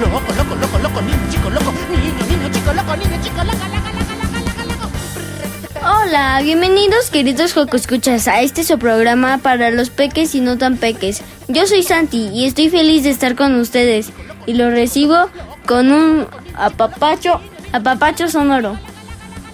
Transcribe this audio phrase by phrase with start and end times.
[0.00, 3.90] Loco, loco, loco, loco, niño chico loco, niño, niño chico loco, niño chico loco, loco,
[3.98, 4.88] loco, loco, loco,
[5.80, 6.02] loco.
[6.02, 10.76] Hola, bienvenidos queridos Joco Escuchas a este su programa para los peques y no tan
[10.76, 11.22] peques.
[11.48, 14.10] Yo soy Santi y estoy feliz de estar con ustedes
[14.46, 15.30] y lo recibo
[15.66, 17.40] con un apapacho,
[17.72, 18.78] apapacho sonoro.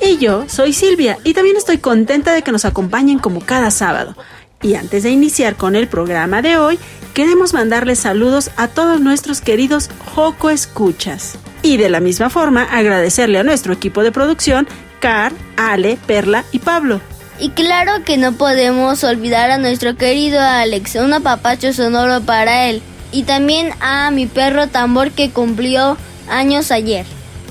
[0.00, 4.16] Y yo soy Silvia y también estoy contenta de que nos acompañen como cada sábado.
[4.62, 6.78] Y antes de iniciar con el programa de hoy,
[7.14, 11.36] queremos mandarles saludos a todos nuestros queridos Joco Escuchas.
[11.62, 14.68] Y de la misma forma agradecerle a nuestro equipo de producción,
[15.00, 17.00] Car, Ale, Perla y Pablo.
[17.40, 22.82] Y claro que no podemos olvidar a nuestro querido Alex, un apapacho sonoro para él.
[23.10, 25.96] Y también a mi perro tambor que cumplió
[26.28, 27.04] años ayer.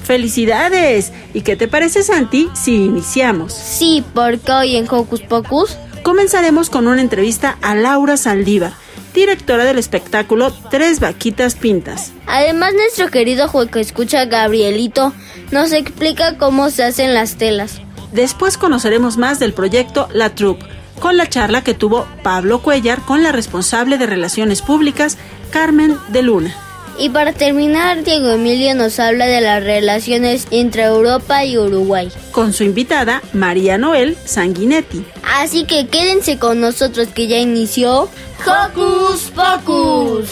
[0.04, 1.12] ¡Felicidades!
[1.34, 3.54] ¿Y qué te parece, Santi, si iniciamos?
[3.54, 8.74] Sí, porque hoy en Hocus Pocus Comenzaremos con una entrevista a Laura Saldívar,
[9.14, 12.12] directora del espectáculo Tres Vaquitas Pintas.
[12.26, 15.14] Además, nuestro querido juego escucha Gabrielito
[15.52, 17.82] nos explica cómo se hacen las telas.
[18.12, 20.66] Después conoceremos más del proyecto La Troupe,
[21.00, 25.18] con la charla que tuvo Pablo Cuellar con la responsable de Relaciones Públicas,
[25.52, 26.56] Carmen de Luna.
[27.02, 32.12] Y para terminar, Diego Emilio nos habla de las relaciones entre Europa y Uruguay.
[32.32, 35.04] Con su invitada, María Noel Sanguinetti.
[35.24, 38.08] Así que quédense con nosotros que ya inició
[38.46, 40.30] Hocus Pocus.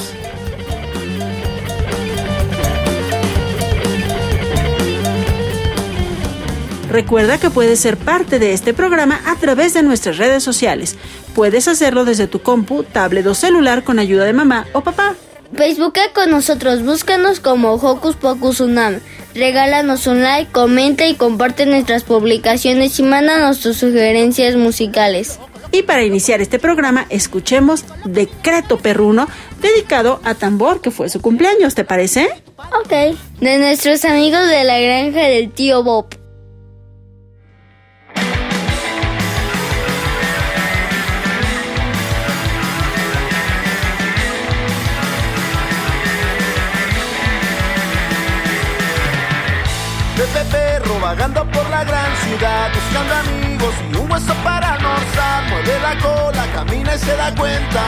[6.92, 10.98] Recuerda que puedes ser parte de este programa a través de nuestras redes sociales.
[11.34, 15.16] Puedes hacerlo desde tu compu, tablet o celular con ayuda de mamá o papá.
[15.54, 19.00] Facebooka con nosotros, búscanos como Hocus Pocus Unam.
[19.34, 25.40] Regálanos un like, comenta y comparte nuestras publicaciones y mándanos tus sugerencias musicales.
[25.72, 29.28] Y para iniciar este programa, escuchemos Decreto Perruno,
[29.62, 32.28] dedicado a Tambor, que fue su cumpleaños, ¿te parece?
[32.58, 33.16] Ok.
[33.40, 36.19] De nuestros amigos de la granja del tío Bob.
[51.10, 55.44] Vagando por la gran ciudad, buscando amigos y un hueso para almorzar.
[55.50, 57.84] Mueve la cola, camina y se da cuenta.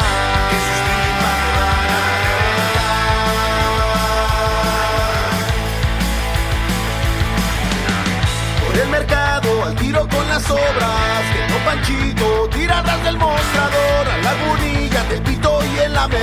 [8.66, 11.22] Por el mercado, al tiro con las obras.
[11.32, 14.08] Que no Panchito, tiradas del mostrador.
[14.14, 16.18] A la lagunilla, del pito y en la para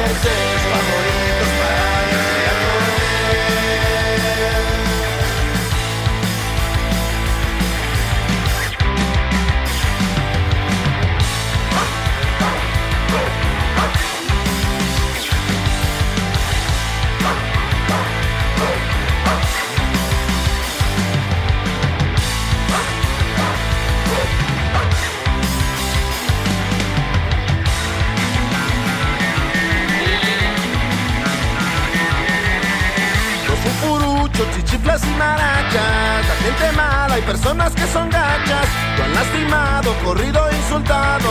[34.55, 36.29] chichiflas y marachas.
[36.29, 38.67] La gente mala hay personas que son gachas.
[38.96, 41.29] Lo han lastimado, corrido insultado.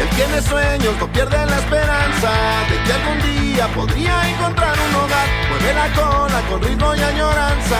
[0.00, 2.30] Él tiene sueños, no pierde la esperanza
[2.70, 5.28] De que algún día podría encontrar un hogar.
[5.48, 7.76] Mueve la cola con ritmo y añoranza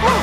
[0.00, 0.16] Esto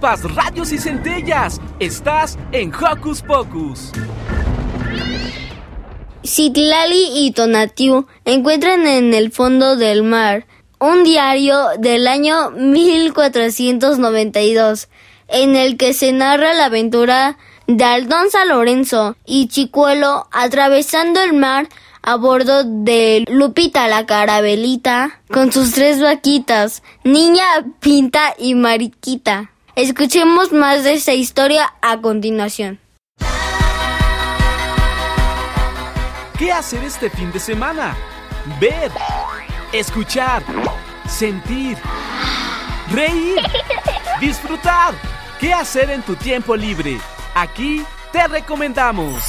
[0.00, 1.60] Chispas, rayos y centellas.
[1.78, 3.90] Estás en Hocus Pocus.
[6.24, 10.46] Citlali y Tonatiuh encuentran en el fondo del mar
[10.78, 14.88] un diario del año 1492
[15.28, 17.36] en el que se narra la aventura
[17.66, 21.68] de Aldonza Lorenzo y Chicuelo atravesando el mar
[22.00, 27.44] a bordo de Lupita la Carabelita con sus tres vaquitas, Niña,
[27.80, 29.50] Pinta y Mariquita.
[29.82, 32.78] Escuchemos más de esta historia a continuación.
[36.38, 37.96] ¿Qué hacer este fin de semana?
[38.60, 38.90] Ver,
[39.72, 40.42] escuchar,
[41.08, 41.78] sentir,
[42.92, 43.38] reír,
[44.20, 44.92] disfrutar.
[45.40, 46.98] ¿Qué hacer en tu tiempo libre?
[47.34, 47.82] Aquí
[48.12, 49.24] te recomendamos.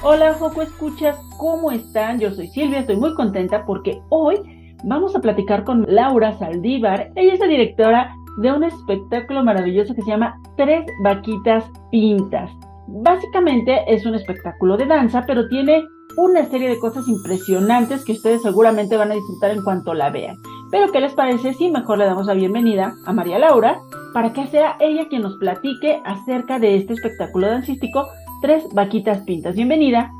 [0.00, 2.20] Hola, Joco Escuchas, ¿cómo están?
[2.20, 4.53] Yo soy Silvia, estoy muy contenta porque hoy
[4.84, 7.10] vamos a platicar con Laura Saldívar.
[7.16, 12.50] Ella es la directora de un espectáculo maravilloso que se llama Tres Vaquitas Pintas.
[12.86, 15.82] Básicamente es un espectáculo de danza, pero tiene
[16.16, 20.36] una serie de cosas impresionantes que ustedes seguramente van a disfrutar en cuanto la vean.
[20.70, 23.80] Pero ¿qué les parece si mejor le damos la bienvenida a María Laura
[24.12, 28.06] para que sea ella quien nos platique acerca de este espectáculo dancístico
[28.42, 29.56] Tres Vaquitas Pintas?
[29.56, 30.10] Bienvenida.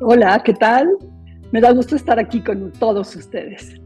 [0.00, 0.88] Hola, ¿qué tal?
[1.52, 3.78] Me da gusto estar aquí con todos ustedes.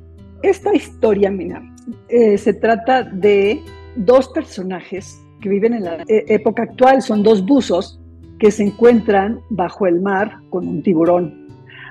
[0.43, 1.63] Esta historia, mira,
[2.09, 3.63] eh, se trata de
[3.97, 8.01] dos personajes que viven en la e- época actual, son dos buzos
[8.39, 11.43] que se encuentran bajo el mar con un tiburón.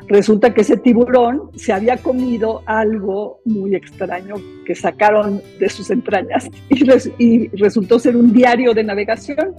[0.08, 6.50] Resulta que ese tiburón se había comido algo muy extraño que sacaron de sus entrañas
[6.70, 6.84] y,
[7.24, 9.56] y resultó ser un diario de navegación.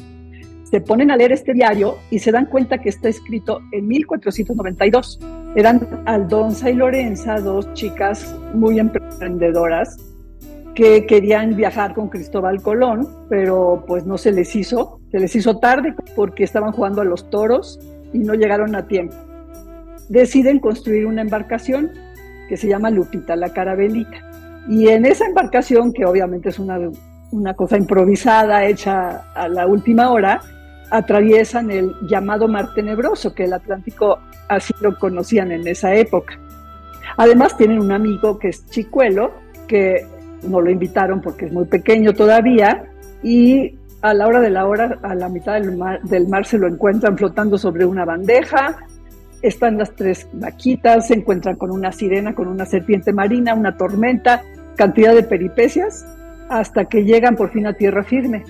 [0.65, 5.19] Se ponen a leer este diario y se dan cuenta que está escrito en 1492.
[5.55, 9.99] Eran Aldonza y Lorenza, dos chicas muy emprendedoras
[10.75, 15.59] que querían viajar con Cristóbal Colón, pero pues no se les hizo, se les hizo
[15.59, 17.79] tarde porque estaban jugando a los toros
[18.15, 19.15] y no llegaron a tiempo.
[20.09, 21.91] Deciden construir una embarcación
[22.49, 24.31] que se llama Lupita la Carabelita.
[24.69, 26.79] Y en esa embarcación, que obviamente es una,
[27.31, 30.41] una cosa improvisada, hecha a la última hora,
[30.93, 34.19] atraviesan el llamado Mar Tenebroso, que el Atlántico
[34.49, 36.39] así lo conocían en esa época.
[37.17, 39.33] Además tienen un amigo que es Chicuelo,
[39.67, 40.07] que
[40.43, 42.85] no lo invitaron porque es muy pequeño todavía,
[43.23, 46.59] y a la hora de la hora, a la mitad del mar, del mar se
[46.59, 48.77] lo encuentran flotando sobre una bandeja,
[49.41, 54.43] están las tres vaquitas, se encuentran con una sirena, con una serpiente marina, una tormenta,
[54.77, 56.05] cantidad de peripecias,
[56.51, 58.45] hasta que llegan por fin a tierra firme.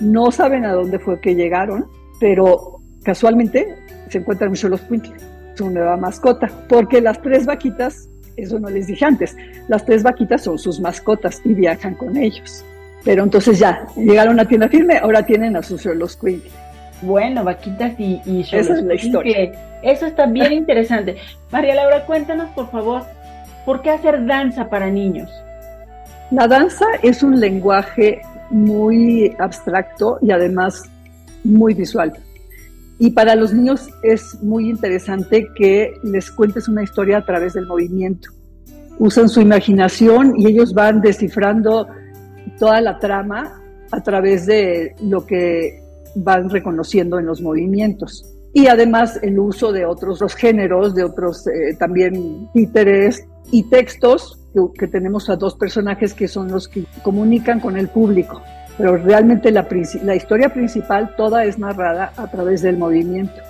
[0.00, 1.86] No saben a dónde fue que llegaron,
[2.20, 3.74] pero casualmente
[4.08, 5.14] se encuentran los Quintle,
[5.54, 9.36] su nueva mascota, porque las tres vaquitas, eso no les dije antes,
[9.68, 12.64] las tres vaquitas son sus mascotas y viajan con ellos.
[13.04, 16.50] Pero entonces ya, llegaron a tienda firme, ahora tienen a sus los Quintle.
[17.02, 19.52] Bueno, vaquitas y, y Esa es la historia.
[19.82, 21.16] Eso está bien interesante.
[21.52, 23.02] María Laura, cuéntanos por favor,
[23.64, 25.30] ¿por qué hacer danza para niños?
[26.30, 30.82] La danza es un lenguaje muy abstracto y además
[31.44, 32.12] muy visual.
[32.98, 37.66] Y para los niños es muy interesante que les cuentes una historia a través del
[37.66, 38.30] movimiento.
[38.98, 41.86] Usan su imaginación y ellos van descifrando
[42.58, 43.62] toda la trama
[43.92, 45.82] a través de lo que
[46.16, 48.26] van reconociendo en los movimientos.
[48.58, 54.36] Y además el uso de otros géneros, de otros eh, también títeres y textos,
[54.76, 58.42] que, tenemos a dos personajes que son los que comunican con el público.
[58.76, 59.68] Pero realmente la,
[60.02, 63.40] la historia principal toda es narrada a través del movimiento.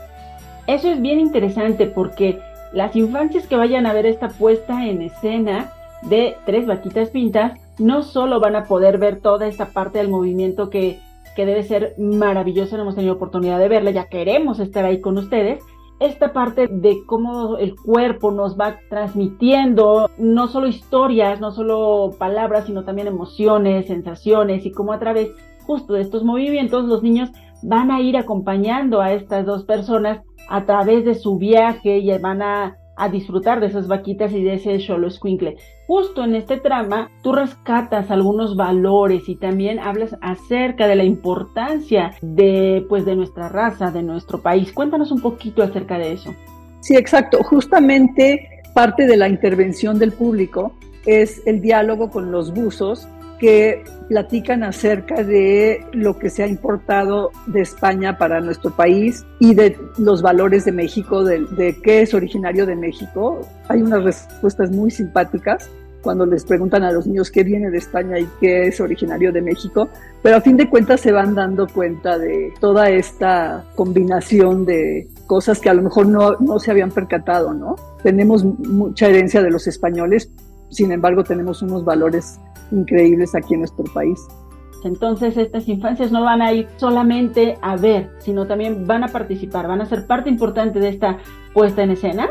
[0.66, 2.38] Eso es bien interesante porque
[2.74, 5.72] las infancias que vayan a ver esta puesta en escena
[6.02, 10.68] de Tres Vaquitas Pintas no solo van a poder ver toda esta parte del movimiento
[10.68, 11.00] que
[11.38, 15.16] que debe ser maravilloso, no hemos tenido oportunidad de verla, ya queremos estar ahí con
[15.18, 15.62] ustedes.
[16.00, 22.66] Esta parte de cómo el cuerpo nos va transmitiendo no solo historias, no solo palabras,
[22.66, 25.30] sino también emociones, sensaciones y cómo a través
[25.64, 27.30] justo de estos movimientos los niños
[27.62, 32.42] van a ir acompañando a estas dos personas a través de su viaje y van
[32.42, 35.56] a a disfrutar de esas vaquitas y de ese Cholo Squinkle.
[35.88, 42.10] Justo en este trama, tú rescatas algunos valores y también hablas acerca de la importancia
[42.20, 44.70] de, pues, de nuestra raza, de nuestro país.
[44.70, 46.34] Cuéntanos un poquito acerca de eso.
[46.80, 47.42] Sí, exacto.
[47.42, 50.74] Justamente parte de la intervención del público
[51.06, 57.30] es el diálogo con los buzos que platican acerca de lo que se ha importado
[57.46, 62.66] de España para nuestro país y de los valores de México, de, qué es originario
[62.66, 63.40] de México.
[63.68, 65.68] Hay unas respuestas muy simpáticas
[66.00, 69.42] cuando les preguntan a los niños qué viene de España y qué es originario de
[69.42, 69.88] México,
[70.22, 75.60] pero a fin de cuentas se van dando cuenta de toda esta combinación de cosas
[75.60, 77.76] que a lo mejor no, no se habían percatado, ¿no?
[78.02, 80.30] Tenemos mucha herencia de los españoles,
[80.70, 84.20] sin embargo tenemos unos valores increíbles aquí en nuestro país.
[84.84, 89.66] Entonces estas infancias no van a ir solamente a ver, sino también van a participar,
[89.66, 91.18] van a ser parte importante de esta
[91.52, 92.28] puesta en escena.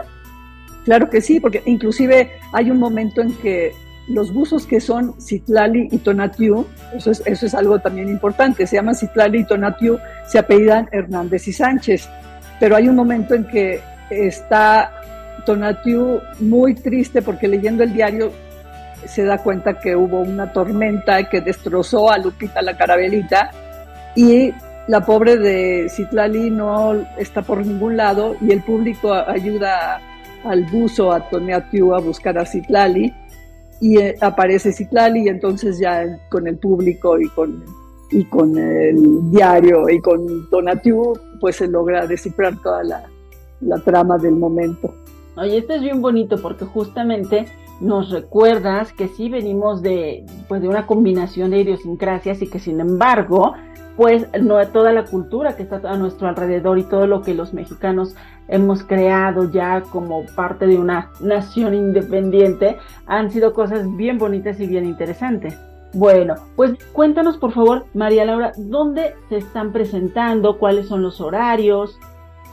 [0.85, 3.73] Claro que sí, porque inclusive hay un momento en que
[4.07, 6.65] los buzos que son Citlali y Tonatiu,
[6.95, 11.45] eso es, eso es algo también importante, se llaman Citlali y Tonatiu, se apellidan Hernández
[11.49, 12.07] y Sánchez,
[12.61, 14.91] pero hay un momento en que está
[15.47, 18.31] Tonatiu muy triste porque leyendo el diario
[19.05, 23.51] se da cuenta que hubo una tormenta que destrozó a Lupita la carabelita
[24.13, 24.53] y
[24.89, 30.01] la pobre de Citlali no está por ningún lado y el público ayuda
[30.43, 33.13] al buzo, a Toneatiu a buscar a Citlali
[33.79, 37.63] y eh, aparece Citlali y entonces ya con el público y con,
[38.11, 43.03] y con el diario y con Tonatiu pues se logra descifrar toda la,
[43.61, 44.93] la trama del momento.
[45.37, 47.45] Oye, esto es bien bonito porque justamente
[47.79, 52.79] nos recuerdas que sí venimos de, pues, de una combinación de idiosincrasias y que sin
[52.79, 53.53] embargo,
[53.95, 57.53] pues no toda la cultura que está a nuestro alrededor y todo lo que los
[57.53, 58.15] mexicanos
[58.47, 64.65] hemos creado ya como parte de una nación independiente han sido cosas bien bonitas y
[64.65, 65.55] bien interesantes.
[65.93, 70.57] Bueno, pues cuéntanos por favor, María Laura, ¿dónde se están presentando?
[70.57, 71.99] ¿Cuáles son los horarios?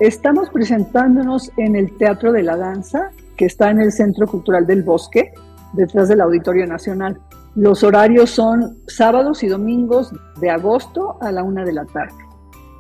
[0.01, 4.83] Estamos presentándonos en el Teatro de la Danza, que está en el Centro Cultural del
[4.83, 5.33] Bosque,
[5.73, 7.21] detrás del Auditorio Nacional.
[7.55, 10.11] Los horarios son sábados y domingos
[10.41, 12.17] de agosto a la una de la tarde.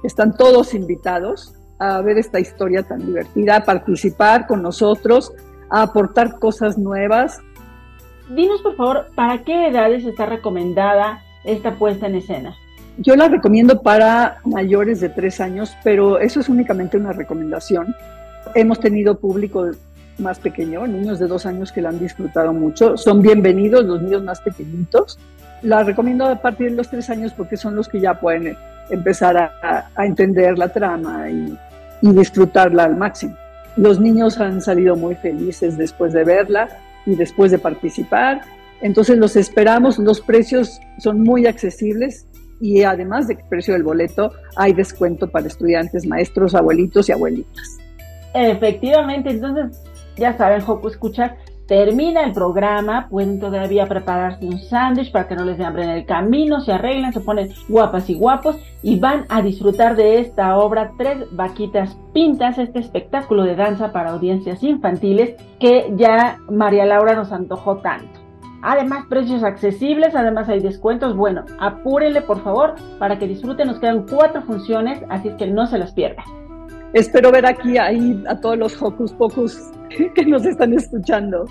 [0.02, 5.33] Están todos invitados a ver esta historia tan divertida, a participar con nosotros,
[5.71, 7.40] a aportar cosas nuevas.
[8.28, 12.56] Dinos, por favor, ¿para qué edades está recomendada esta puesta en escena?
[12.98, 17.94] Yo la recomiendo para mayores de tres años, pero eso es únicamente una recomendación.
[18.54, 19.68] Hemos tenido público
[20.18, 22.96] más pequeño, niños de dos años que la han disfrutado mucho.
[22.96, 25.18] Son bienvenidos los niños más pequeñitos.
[25.62, 28.56] La recomiendo a partir de los tres años porque son los que ya pueden
[28.90, 31.58] empezar a, entender la trama y,
[32.00, 33.34] y disfrutarla al máximo.
[33.76, 36.68] Los niños han salido muy felices después de verla
[37.06, 38.42] y después de participar.
[38.82, 42.26] Entonces los esperamos, los precios son muy accesibles,
[42.61, 47.78] y además del precio del boleto, hay descuento para estudiantes, maestros, abuelitos y abuelitas.
[48.34, 49.80] Efectivamente, entonces
[50.16, 55.44] ya saben, Joco escuchar, termina el programa, pueden todavía prepararse un sándwich para que no
[55.44, 59.25] les dé hambre en el camino, se arreglan, se ponen guapas y guapos y van
[59.28, 65.37] a disfrutar de esta obra Tres Vaquitas Pintas, este espectáculo de danza para audiencias infantiles
[65.58, 68.23] que ya María Laura nos antojó tanto.
[68.64, 71.14] Además, precios accesibles, además hay descuentos.
[71.14, 73.68] Bueno, apúrenle por favor para que disfruten.
[73.68, 76.25] Nos quedan cuatro funciones, así es que no se las pierdan.
[76.94, 79.71] Espero ver aquí ahí a todos los Hocus Pocus
[80.14, 81.44] que nos están escuchando.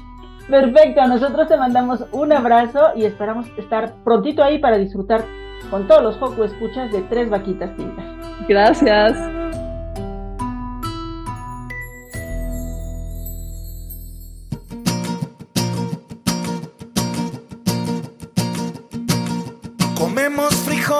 [0.49, 5.23] Perfecto, nosotros te mandamos un abrazo y esperamos estar prontito ahí para disfrutar
[5.69, 8.05] con todos los Hocus escuchas de tres vaquitas pintas.
[8.47, 9.42] Gracias.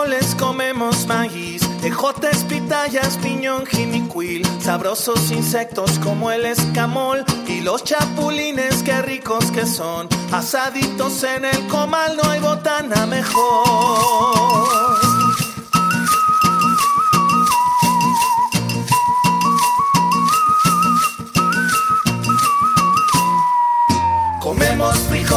[0.04, 8.84] Frijoles, comemos maíz, ejotes, pitayas, piñón, jinicuil, sabrosos insectos como el escamol y los chapulines,
[8.84, 15.13] qué ricos que son, asaditos en el comal, no hay botana mejor.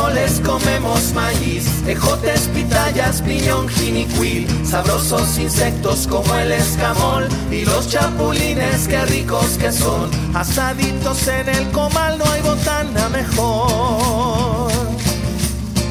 [0.07, 8.87] Frijoles, comemos maíz, ejotes, pitayas, piñón, jinicuil, sabrosos insectos como el escamol y los chapulines,
[8.89, 14.71] qué ricos que son, asaditos en el comal, no hay botana mejor.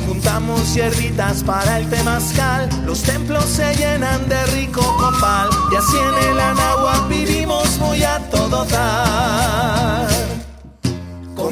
[0.08, 6.32] Juntamos hierbitas para el temazcal, los templos se llenan de rico copal y así en
[6.32, 10.15] el Anáhuac vivimos muy a todo dar.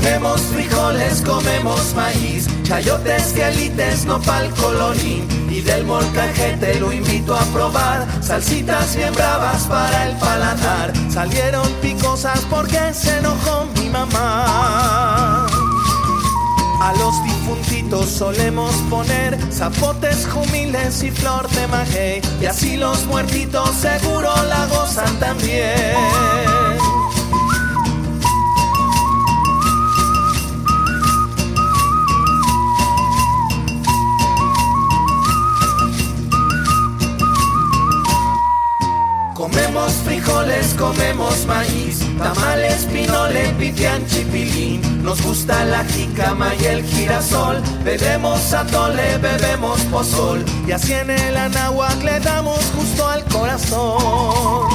[0.04, 8.06] Comemos frijoles, comemos maíz, chayotes, quelites, nopal, colorín y del molcajete lo invito a probar.
[8.22, 15.48] Salsitas bien bravas para el paladar, salieron picosas porque se enojó mi mamá.
[16.82, 23.70] A los difuntitos solemos poner zapotes, jumiles y flor de maguey y así los muertitos
[23.70, 26.63] seguro la gozan también.
[39.54, 44.82] Comemos frijoles, comemos maíz, tamales, pinole, pipián, chipilín.
[45.04, 50.44] Nos gusta la jícama y el girasol, bebemos atole, bebemos pozol.
[50.68, 54.70] Y así en el anáhuac le damos justo al corazón.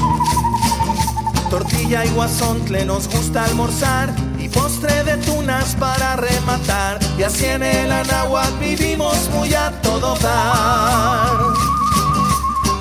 [1.50, 7.00] Tortilla y guasontle nos gusta almorzar y postre de tunas para rematar.
[7.18, 11.87] Y así en el anáhuac vivimos muy a todo dar.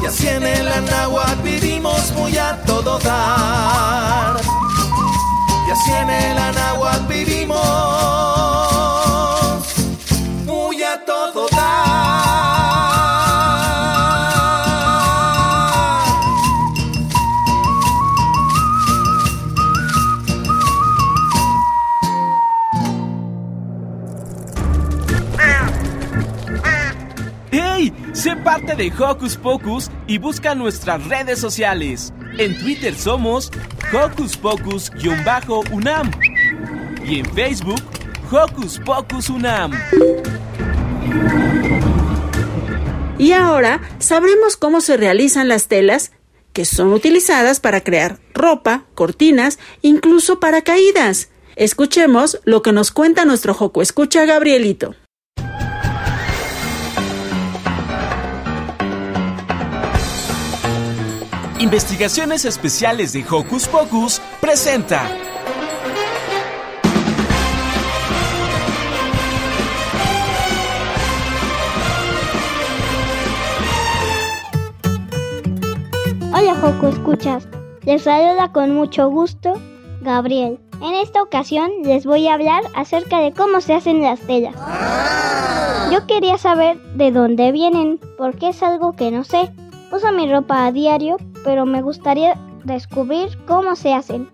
[0.01, 4.39] Y así en el Anáhuac vivimos muy a todo dar.
[5.67, 8.26] Y así en el Anáhuac vivimos
[28.77, 32.13] de Hocus Pocus y busca nuestras redes sociales.
[32.37, 33.51] En Twitter somos
[33.91, 36.11] Hocus Pocus-UNAM
[37.03, 37.81] y en Facebook
[38.31, 39.71] Hocus Pocus UNAM.
[43.17, 46.11] Y ahora sabremos cómo se realizan las telas
[46.53, 51.29] que son utilizadas para crear ropa, cortinas, incluso paracaídas.
[51.55, 54.93] Escuchemos lo que nos cuenta nuestro Joco Escucha Gabrielito.
[61.59, 65.09] Investigaciones Especiales de Hocus Pocus presenta.
[76.31, 77.47] Hola Joco Escuchas,
[77.85, 79.59] les saluda con mucho gusto
[80.01, 80.59] Gabriel.
[80.83, 84.53] En esta ocasión les voy a hablar acerca de cómo se hacen las telas.
[85.91, 89.51] Yo quería saber de dónde vienen, porque es algo que no sé.
[89.91, 91.17] Uso mi ropa a diario,
[91.47, 94.29] pero me gustaría descubrir cómo se hacen.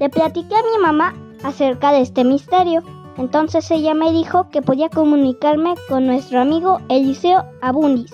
[0.00, 2.82] Le platiqué a mi mamá acerca de este misterio.
[3.18, 8.12] Entonces ella me dijo que podía comunicarme con nuestro amigo Eliseo Abundis.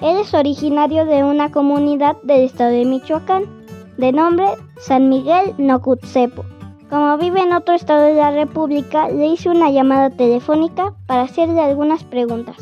[0.00, 3.44] Él es originario de una comunidad del estado de Michoacán,
[3.98, 4.46] de nombre
[4.80, 6.44] San Miguel Nocutzepo.
[6.90, 11.60] Como vive en otro estado de la República, le hice una llamada telefónica para hacerle
[11.60, 12.56] algunas preguntas.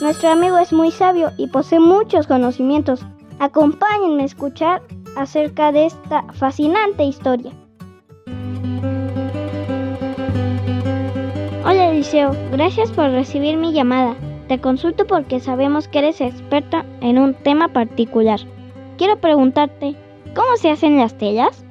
[0.00, 3.06] Nuestro amigo es muy sabio y posee muchos conocimientos.
[3.38, 4.82] Acompáñenme a escuchar
[5.16, 7.52] acerca de esta fascinante historia.
[11.64, 14.14] Hola Eliseo, gracias por recibir mi llamada.
[14.48, 18.40] Te consulto porque sabemos que eres experta en un tema particular.
[18.96, 19.96] Quiero preguntarte,
[20.34, 21.64] ¿cómo se hacen las telas?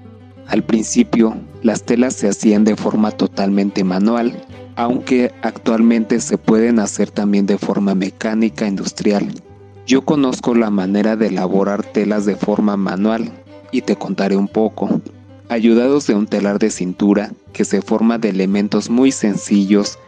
[0.47, 4.33] Al principio, las telas se hacían de forma totalmente manual,
[4.75, 9.31] aunque actualmente se pueden hacer también de forma mecánica industrial.
[9.87, 13.31] Yo conozco la manera de elaborar telas de forma manual
[13.71, 15.01] y te contaré un poco.
[15.47, 19.99] Ayudados de un telar de cintura que se forma de elementos muy sencillos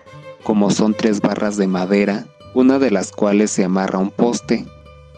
[0.44, 4.66] como son tres barras de madera, una de las cuales se amarra a un poste,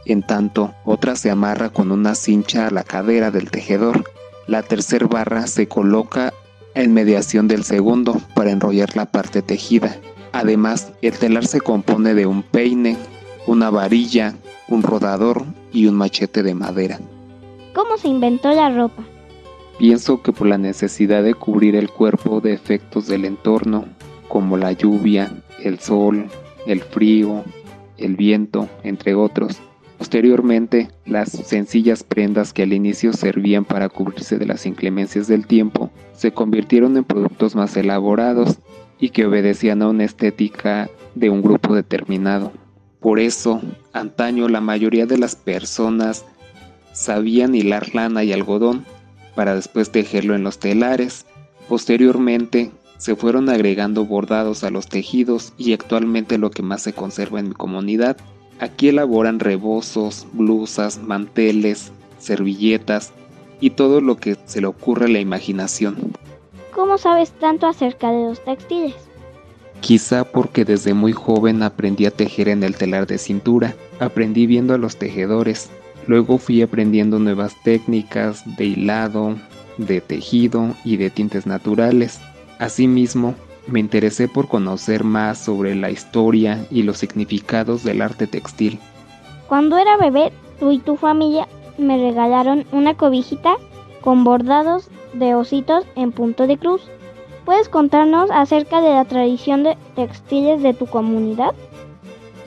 [0.06, 4.04] en tanto otra se amarra con una cincha a la cadera del tejedor.
[4.48, 6.34] La tercera barra se coloca
[6.74, 9.96] en mediación del segundo para enrollar la parte tejida.
[10.34, 12.98] Además, el telar se compone de un peine,
[13.50, 14.36] una varilla,
[14.68, 17.00] un rodador y un machete de madera.
[17.74, 19.04] ¿Cómo se inventó la ropa?
[19.80, 23.86] Pienso que por la necesidad de cubrir el cuerpo de efectos del entorno,
[24.28, 25.32] como la lluvia,
[25.64, 26.28] el sol,
[26.68, 27.44] el frío,
[27.98, 29.58] el viento, entre otros.
[29.98, 35.90] Posteriormente, las sencillas prendas que al inicio servían para cubrirse de las inclemencias del tiempo
[36.14, 38.60] se convirtieron en productos más elaborados
[39.00, 42.52] y que obedecían a una estética de un grupo determinado.
[43.00, 43.62] Por eso,
[43.94, 46.26] antaño la mayoría de las personas
[46.94, 48.86] sabían hilar lana y algodón
[49.36, 51.26] para después tejerlo en los telares.
[51.70, 57.40] Posteriormente, se fueron agregando bordados a los tejidos y actualmente lo que más se conserva
[57.40, 58.18] en mi comunidad.
[58.60, 63.14] Aquí elaboran rebozos, blusas, manteles, servilletas
[63.62, 65.96] y todo lo que se le ocurre a la imaginación.
[66.76, 69.09] ¿Cómo sabes tanto acerca de los textiles?
[69.82, 74.74] Quizá porque desde muy joven aprendí a tejer en el telar de cintura, aprendí viendo
[74.74, 75.70] a los tejedores,
[76.08, 79.36] luego fui aprendiendo nuevas técnicas de hilado,
[79.78, 82.20] de tejido y de tintes naturales.
[82.60, 83.36] Asimismo,
[83.68, 88.80] me interesé por conocer más sobre la historia y los significados del arte textil.
[89.48, 93.56] Cuando era bebé, tú y tu familia me regalaron una cobijita
[94.02, 96.82] con bordados de ositos en punto de cruz.
[97.50, 101.56] ¿Puedes contarnos acerca de la tradición de textiles de tu comunidad?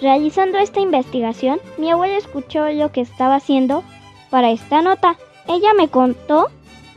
[0.00, 3.82] Realizando esta investigación, mi abuela escuchó lo que estaba haciendo
[4.30, 5.16] para esta nota.
[5.48, 6.50] Ella me contó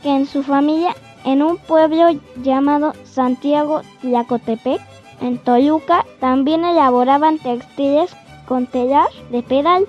[0.04, 2.10] que en su familia en un pueblo
[2.44, 4.80] llamado Santiago Tlacotepec,
[5.20, 8.14] en Toluca, también elaboraban textiles
[8.46, 9.84] con telar de pedal,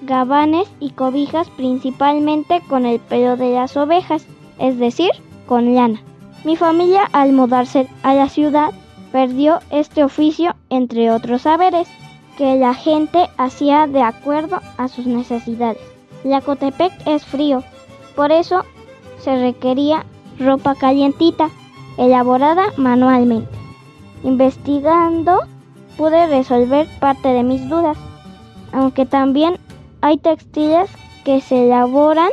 [0.00, 4.24] gabanes y cobijas principalmente con el pelo de las ovejas,
[4.58, 5.10] es decir,
[5.46, 6.00] con lana.
[6.44, 8.72] Mi familia al mudarse a la ciudad
[9.12, 11.88] perdió este oficio entre otros saberes
[12.36, 15.78] que la gente hacía de acuerdo a sus necesidades.
[16.22, 17.62] Tlacotepec es frío,
[18.16, 18.64] por eso
[19.18, 20.04] se requería
[20.38, 21.50] ropa calientita,
[21.96, 23.50] elaborada manualmente.
[24.24, 25.40] Investigando
[25.96, 27.96] pude resolver parte de mis dudas,
[28.72, 29.58] aunque también
[30.00, 30.90] hay textiles
[31.24, 32.30] que se elaboran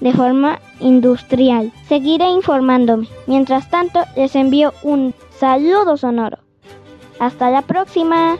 [0.00, 1.72] de forma industrial.
[1.88, 3.08] Seguiré informándome.
[3.26, 6.38] Mientras tanto, les envío un saludo sonoro.
[7.18, 8.36] Hasta la próxima.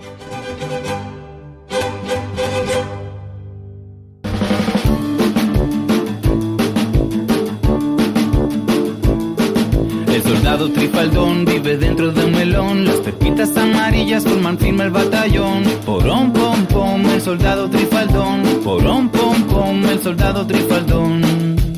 [10.09, 12.85] El soldado trifaldón vive dentro de un melón.
[12.85, 15.65] Las pepitas amarillas forman firme el batallón.
[15.85, 18.43] Porón, pom, pom, el soldado trifaldón.
[18.65, 21.76] Porón, pom, pom, el soldado trifaldón.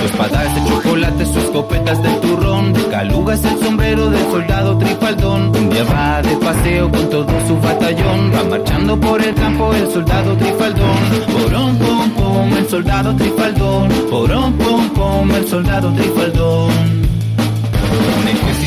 [0.00, 2.72] Su espada es de chocolate, su escopeta es de turrón.
[2.72, 5.54] De caluga es el sombrero del soldado trifaldón.
[5.54, 8.32] Un día va de paseo con todo su batallón.
[8.34, 10.96] Va marchando por el campo el soldado trifaldón.
[11.32, 13.88] Porón, pom, pom, el soldado trifaldón.
[14.10, 16.99] Porón, pom, pom, el soldado trifaldón.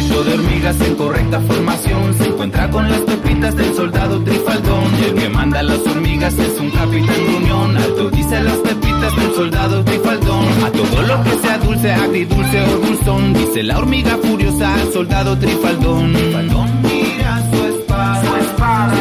[0.10, 4.94] De hormigas en correcta formación se encuentra con las pepitas del soldado trifaldón.
[5.04, 7.78] El que manda las hormigas es un capitán gruñón.
[7.78, 10.46] Alto dice las pepitas del soldado trifaldón.
[10.64, 15.38] A todo lo que sea dulce, agridulce o dulzón, dice la hormiga furiosa al soldado
[15.38, 16.14] trifaldón.
[16.14, 18.96] Trifaldón mira su espada, su espada,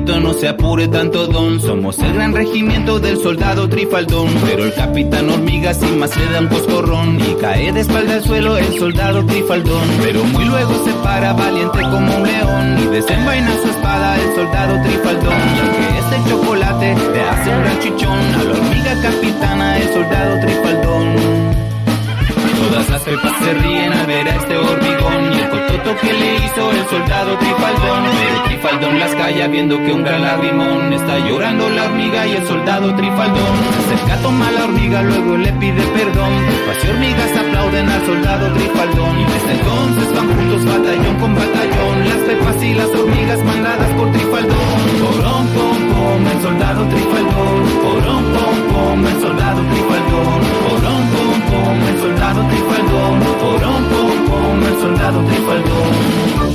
[0.00, 1.60] no se apure tanto don.
[1.60, 4.28] Somos el gran regimiento del soldado trifaldón.
[4.46, 7.18] Pero el capitán hormiga sin más le da un coscorrón.
[7.20, 9.88] Y cae de espalda al suelo el soldado trifaldón.
[10.02, 12.78] Pero muy luego se para valiente como un león.
[12.82, 15.34] Y desenvaina su espada el soldado trifaldón.
[15.34, 18.34] Y aunque este chocolate le hace un gran chichón.
[18.34, 20.57] A la hormiga capitana el soldado trifaldón.
[22.96, 26.86] Pepas se ríen al ver a este hormigón y el cototo que le hizo el
[26.88, 28.02] soldado Trifaldón.
[28.18, 32.46] Pero Trifaldón las calla viendo que un gran lagrimón está llorando la hormiga y el
[32.46, 33.54] soldado Trifaldón.
[33.88, 36.32] Se toma la hormiga, luego le pide perdón.
[36.82, 42.08] Y hormigas aplauden al soldado Trifaldón y desde entonces van juntos batallón con batallón.
[42.08, 44.80] Las pepas y las hormigas mandadas por Trifaldón.
[45.02, 47.58] Porón, pom, pom, el soldado Trifaldón.
[47.82, 50.48] Porón, pom, pom, el soldado Trifaldón.
[51.50, 53.20] Pom, el soldado Trifaldón.
[53.40, 56.47] Porón, pom, pom, el soldado Trifaldón.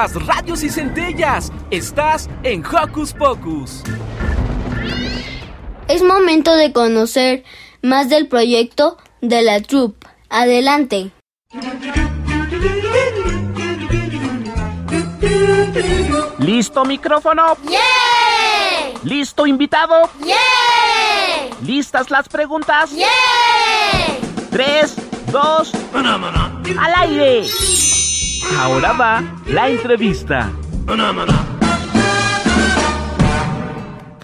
[0.00, 1.52] Chispas, radios y centellas.
[1.70, 3.82] Estás en Hocus Pocus.
[5.88, 7.44] Es momento de conocer
[7.82, 10.06] más del proyecto de la troupe.
[10.30, 11.10] Adelante.
[16.38, 17.56] ¿Listo micrófono?
[19.02, 20.08] ¿Listo invitado?
[21.62, 22.90] ¿Listas las preguntas?
[24.50, 24.94] Tres,
[25.30, 27.89] dos, al aire.
[28.58, 30.52] Ahora va la entrevista.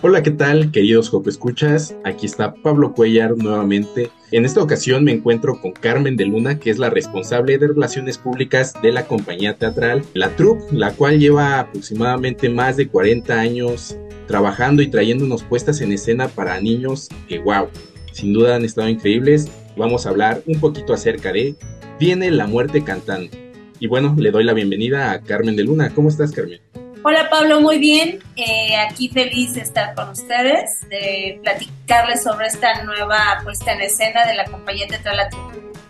[0.03, 1.97] Hola, ¿qué tal, queridos Joco Escuchas?
[2.05, 4.11] Aquí está Pablo Cuellar nuevamente.
[4.33, 8.19] En esta ocasión me encuentro con Carmen de Luna, que es la responsable de relaciones
[8.19, 13.97] públicas de la compañía teatral La Troupe, la cual lleva aproximadamente más de 40 años
[14.27, 17.69] trabajando y trayéndonos puestas en escena para niños que, wow,
[18.13, 19.49] sin duda han estado increíbles.
[19.77, 21.55] Vamos a hablar un poquito acerca de
[21.99, 23.46] Viene la muerte cantando.
[23.79, 25.93] Y bueno, le doy la bienvenida a Carmen de Luna.
[25.95, 26.61] ¿Cómo estás, Carmen?
[27.03, 28.19] Hola Pablo, muy bien.
[28.37, 34.27] Eh, aquí feliz de estar con ustedes, de platicarles sobre esta nueva puesta en escena
[34.27, 35.29] de la compañía teatral.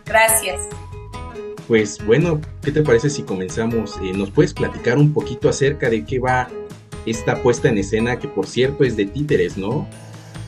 [0.04, 0.60] Gracias.
[1.68, 3.96] Pues bueno, ¿qué te parece si comenzamos?
[4.02, 6.48] Eh, ¿Nos puedes platicar un poquito acerca de qué va
[7.06, 9.88] esta puesta en escena, que por cierto es de títeres, ¿no?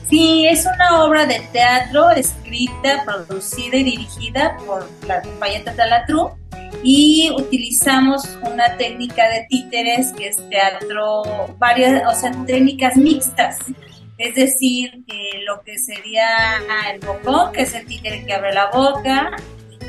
[0.09, 6.05] Sí, es una obra de teatro escrita, producida y dirigida por la compañía teatral La
[6.07, 6.35] Troupe
[6.83, 11.23] y utilizamos una técnica de títeres que es teatro,
[11.59, 13.59] varias, o sea, técnicas mixtas.
[14.17, 15.03] Es decir,
[15.45, 16.27] lo que sería
[16.91, 19.31] el bocón, que es el títere que abre la boca,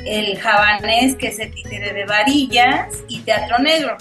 [0.05, 3.97] el javanés, que es el títere de varillas, y teatro negro,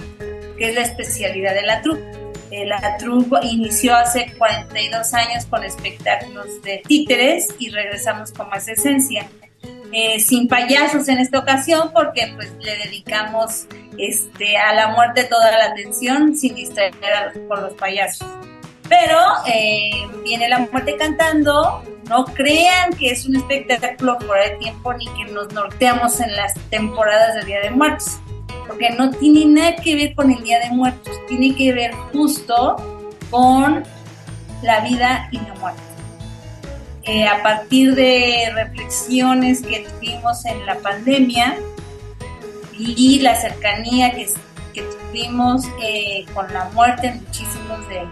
[0.58, 2.09] que es la especialidad de la troupe.
[2.50, 8.66] Eh, la troupe inició hace 42 años con espectáculos de títeres y regresamos con más
[8.68, 9.28] esencia.
[9.92, 13.66] Eh, sin payasos en esta ocasión porque pues le dedicamos
[13.98, 16.94] este, a la muerte toda la atención sin distraer
[17.48, 18.26] por los payasos.
[18.88, 19.90] Pero eh,
[20.24, 25.32] viene la muerte cantando, no crean que es un espectáculo por el tiempo ni que
[25.32, 28.18] nos norteamos en las temporadas del Día de Muertos,
[28.66, 32.76] porque no tiene nada que ver con el Día de Muertos, tiene que ver justo
[33.30, 33.84] con
[34.62, 35.82] la vida y la muerte.
[37.04, 41.58] Eh, a partir de reflexiones que tuvimos en la pandemia
[42.78, 44.28] y la cercanía que,
[44.74, 48.06] tuvimos eh, con la muerte en muchísimos de,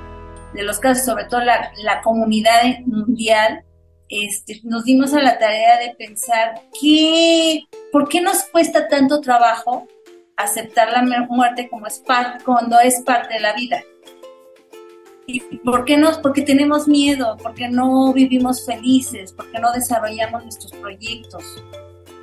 [0.62, 3.62] los casos, sobre todo la, la comunidad mundial,
[4.08, 9.86] este, nos dimos a la tarea de pensar qué, por qué nos cuesta tanto trabajo
[10.38, 13.82] aceptar la muerte como es parte, cuando es parte de la vida.
[15.26, 16.10] ¿Y por qué no?
[16.22, 21.62] Porque tenemos miedo, porque no vivimos felices, porque no desarrollamos nuestros proyectos.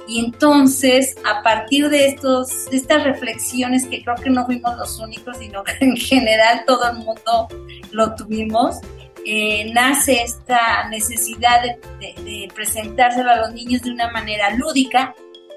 [0.07, 4.97] Y entonces, a partir de, estos, de estas reflexiones, que creo que no fuimos los
[4.99, 7.47] únicos, sino que en general todo el mundo
[7.91, 8.77] lo tuvimos,
[9.25, 15.13] eh, nace esta necesidad de, de, de presentárselo a los niños de una manera lúdica,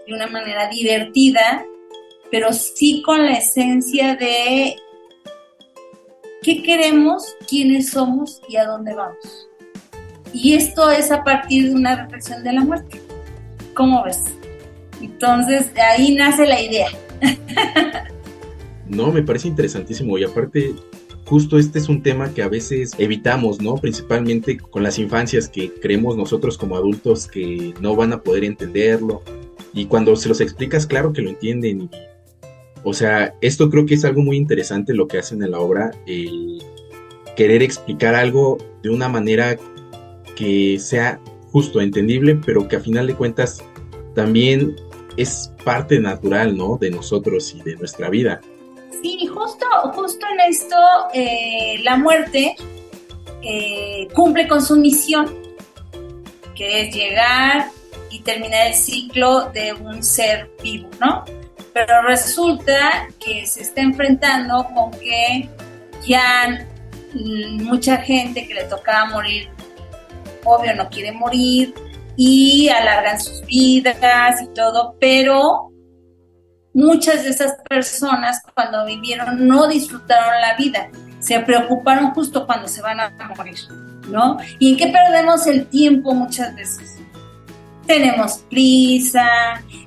[0.06, 1.64] de una manera divertida,
[2.30, 4.76] pero sí con la esencia de
[6.42, 9.48] qué queremos, quiénes somos y a dónde vamos.
[10.32, 13.00] Y esto es a partir de una reflexión de la muerte.
[13.74, 14.22] ¿Cómo ves?
[15.00, 16.88] Entonces, ahí nace la idea.
[18.88, 20.74] no, me parece interesantísimo y aparte,
[21.24, 23.76] justo este es un tema que a veces evitamos, ¿no?
[23.76, 29.22] Principalmente con las infancias que creemos nosotros como adultos que no van a poder entenderlo.
[29.72, 31.90] Y cuando se los explicas, claro que lo entienden
[32.84, 35.90] o sea, esto creo que es algo muy interesante lo que hacen en la obra,
[36.06, 36.62] el
[37.36, 39.56] querer explicar algo de una manera
[40.36, 41.20] que sea
[41.52, 43.62] justo, entendible, pero que a final de cuentas
[44.14, 44.76] también
[45.16, 46.76] es parte natural, ¿no?
[46.76, 48.40] De nosotros y de nuestra vida.
[49.02, 50.76] Sí, justo, justo en esto
[51.14, 52.56] eh, la muerte
[53.42, 55.26] eh, cumple con su misión,
[56.54, 57.70] que es llegar
[58.10, 61.24] y terminar el ciclo de un ser vivo, ¿no?
[61.72, 65.48] Pero resulta que se está enfrentando con que
[66.06, 66.66] ya
[67.14, 69.48] mucha gente que le tocaba morir,
[70.44, 71.74] obvio no quiere morir
[72.16, 75.70] y alargan sus vidas y todo, pero
[76.74, 82.82] muchas de esas personas cuando vivieron no disfrutaron la vida, se preocuparon justo cuando se
[82.82, 83.58] van a morir,
[84.08, 84.38] ¿no?
[84.58, 86.97] ¿Y en qué perdemos el tiempo muchas veces?
[87.88, 89.26] Tenemos prisa,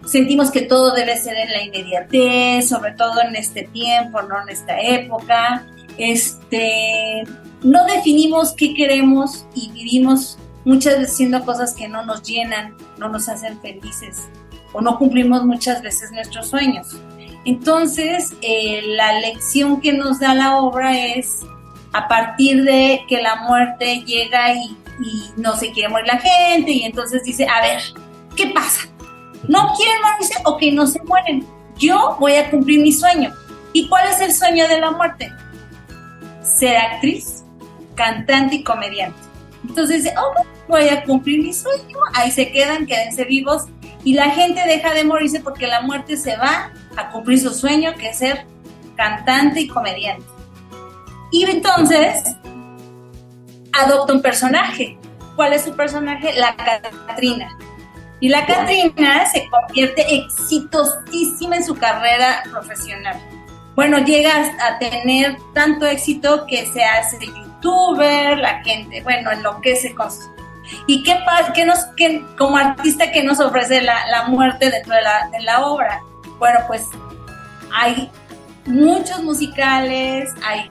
[0.06, 4.50] sentimos que todo debe ser en la inmediatez, sobre todo en este tiempo, no en
[4.50, 5.68] esta época.
[6.00, 7.24] Este,
[7.62, 13.08] no definimos qué queremos y vivimos muchas veces haciendo cosas que no nos llenan, no
[13.08, 14.28] nos hacen felices
[14.74, 17.00] o no cumplimos muchas veces nuestros sueños.
[17.46, 21.42] Entonces, eh, la lección que nos da la obra es
[21.94, 26.72] a partir de que la muerte llega y y no se quiere morir la gente
[26.72, 27.82] y entonces dice, a ver,
[28.36, 28.82] ¿qué pasa?
[29.48, 31.46] ¿No quieren morirse o que no se mueren?
[31.78, 33.34] Yo voy a cumplir mi sueño.
[33.74, 35.32] ¿Y cuál es el sueño de la muerte?
[36.44, 37.44] Ser actriz,
[37.96, 39.18] cantante y comediante.
[39.68, 41.98] Entonces dice, oh, voy a cumplir mi sueño.
[42.14, 43.66] Ahí se quedan, quédense vivos.
[44.04, 47.94] Y la gente deja de morirse porque la muerte se va a cumplir su sueño,
[47.96, 48.46] que es ser
[48.96, 50.26] cantante y comediante.
[51.32, 52.24] Y entonces
[53.74, 54.98] adopta un personaje.
[55.36, 56.34] ¿Cuál es su personaje?
[56.34, 57.50] La Catrina.
[58.20, 63.20] Y la Catrina se convierte exitosísima en su carrera profesional.
[63.76, 64.32] Bueno, llega
[64.62, 70.30] a tener tanto éxito que se hace youtuber, la gente, bueno, enloquece con su...
[70.88, 71.52] ¿Y qué pasa?
[71.54, 75.40] ¿Qué nos, qué, como artista, qué nos ofrece la, la muerte dentro de la, de
[75.42, 76.02] la obra?
[76.38, 76.88] Bueno, pues
[77.74, 78.12] hay
[78.66, 80.70] muchos musicales, hay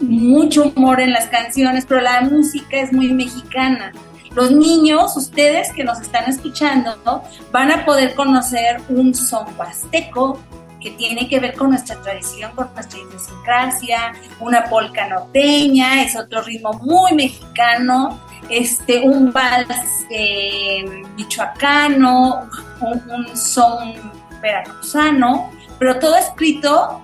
[0.00, 3.92] mucho humor en las canciones, pero la música es muy mexicana.
[4.34, 10.38] Los niños, ustedes que nos están escuchando, van a poder conocer un son huasteco
[10.80, 16.42] que tiene que ver con nuestra tradición, con nuestra idiosincrasia, una polca norteña, es otro
[16.42, 19.68] ritmo muy mexicano, este, un vals
[20.10, 20.84] eh,
[21.16, 22.48] michoacano,
[22.80, 23.94] un, un son
[24.40, 27.02] veracruzano, pero todo escrito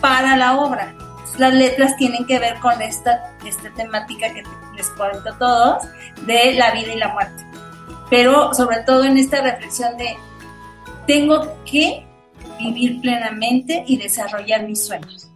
[0.00, 0.94] para la obra
[1.38, 4.42] las letras tienen que ver con esta, esta temática que
[4.76, 5.82] les cuento a todos,
[6.26, 7.44] de la vida y la muerte.
[8.10, 10.16] Pero sobre todo en esta reflexión de,
[11.06, 12.06] tengo que
[12.58, 15.28] vivir plenamente y desarrollar mis sueños.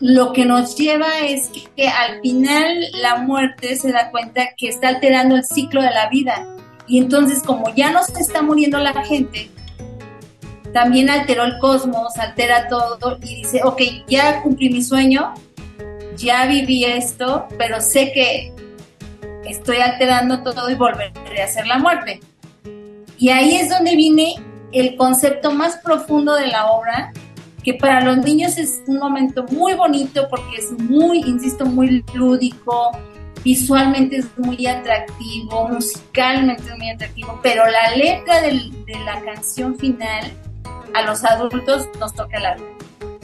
[0.00, 4.88] Lo que nos lleva es que, al final la muerte se da cuenta que está
[4.88, 6.46] alterando el ciclo de la vida.
[6.86, 9.50] Y entonces como ya no se está muriendo la gente,
[10.72, 15.34] también alteró el cosmos, altera todo y dice, ok, ya cumplí mi sueño,
[16.16, 18.52] ya viví esto, pero sé que
[19.44, 22.20] estoy alterando todo y volveré a hacer la muerte.
[23.18, 24.34] Y ahí es donde viene
[24.72, 27.12] el concepto más profundo de la obra,
[27.64, 32.92] que para los niños es un momento muy bonito porque es muy, insisto, muy lúdico,
[33.44, 38.70] visualmente es muy atractivo, musicalmente es muy atractivo, pero la letra de
[39.04, 40.32] la canción final
[40.94, 42.66] a los adultos nos toca el alma.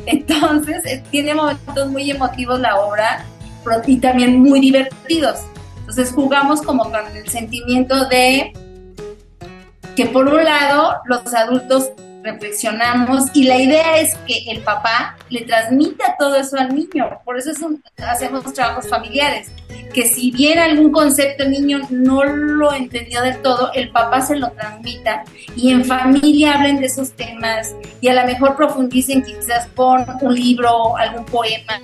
[0.06, 3.24] Entonces, tiene momentos muy emotivos la obra
[3.86, 5.40] y también muy divertidos.
[5.80, 8.52] Entonces, jugamos como con el sentimiento de
[9.96, 11.90] que por un lado los adultos
[12.26, 17.20] reflexionamos y la idea es que el papá le transmita todo eso al niño.
[17.24, 17.58] Por eso es
[17.98, 19.50] hacemos trabajos familiares
[19.92, 24.36] que si bien algún concepto el niño no lo entendió del todo, el papá se
[24.36, 25.24] lo transmita
[25.56, 30.34] y en familia hablen de esos temas y a lo mejor profundicen quizás por un
[30.34, 31.80] libro, algún poema,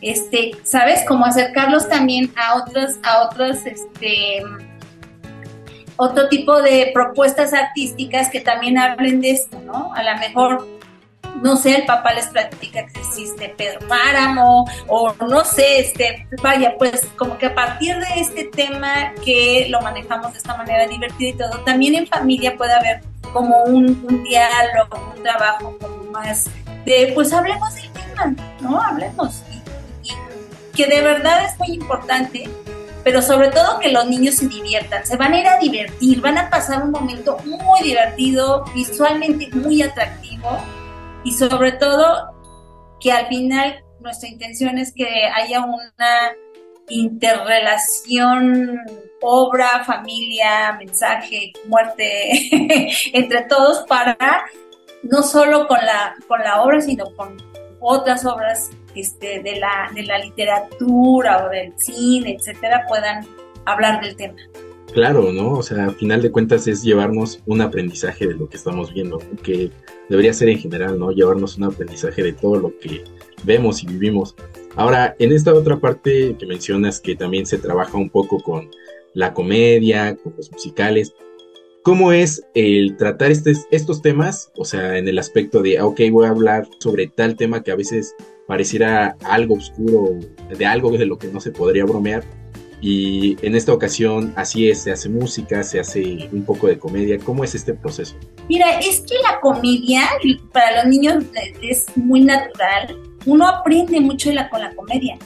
[0.00, 1.00] este, ¿sabes?
[1.08, 4.42] Como acercarlos también a otros, a otros, este,
[6.00, 9.92] otro tipo de propuestas artísticas que también hablen de esto, ¿no?
[9.94, 10.66] A lo mejor
[11.42, 16.74] no sé, el papá les platica que existe Pedro Páramo, o no sé, este, vaya,
[16.78, 21.28] pues como que a partir de este tema que lo manejamos de esta manera divertida
[21.28, 23.00] y todo, también en familia puede haber
[23.32, 26.46] como un, diálogo, un trabajo como más
[26.84, 28.80] de, pues hablemos del tema, ¿no?
[28.80, 29.42] Hablemos.
[30.02, 32.48] Y, que de verdad es muy importante,
[33.04, 36.38] pero sobre todo que los niños se diviertan, se van a ir a divertir, van
[36.38, 40.58] a pasar un momento muy divertido, visualmente muy atractivo
[41.24, 42.32] y sobre todo
[43.00, 46.32] que al final nuestra intención es que haya una
[46.88, 48.78] interrelación
[49.20, 52.30] obra, familia, mensaje, muerte
[53.12, 54.16] entre todos para
[55.02, 57.36] no solo con la, con la obra, sino con
[57.80, 63.26] otras obras este, de, la, de la literatura o del cine, etcétera, puedan
[63.64, 64.36] hablar del tema.
[64.92, 65.52] Claro, ¿no?
[65.52, 69.20] O sea, al final de cuentas es llevarnos un aprendizaje de lo que estamos viendo,
[69.42, 69.70] que
[70.08, 71.12] debería ser en general, ¿no?
[71.12, 73.04] Llevarnos un aprendizaje de todo lo que
[73.44, 74.34] vemos y vivimos.
[74.74, 78.70] Ahora, en esta otra parte que mencionas que también se trabaja un poco con
[79.14, 81.14] la comedia, con los musicales,
[81.82, 84.50] ¿cómo es el tratar estos temas?
[84.56, 87.76] O sea, en el aspecto de, ok, voy a hablar sobre tal tema que a
[87.76, 88.14] veces
[88.50, 92.24] pareciera algo oscuro, de algo de lo que no se podría bromear,
[92.80, 97.16] y en esta ocasión así es, se hace música, se hace un poco de comedia.
[97.18, 98.16] ¿Cómo es este proceso?
[98.48, 100.02] Mira, es que la comedia
[100.52, 101.22] para los niños
[101.62, 102.98] es muy natural.
[103.24, 105.16] Uno aprende mucho la, con la comedia.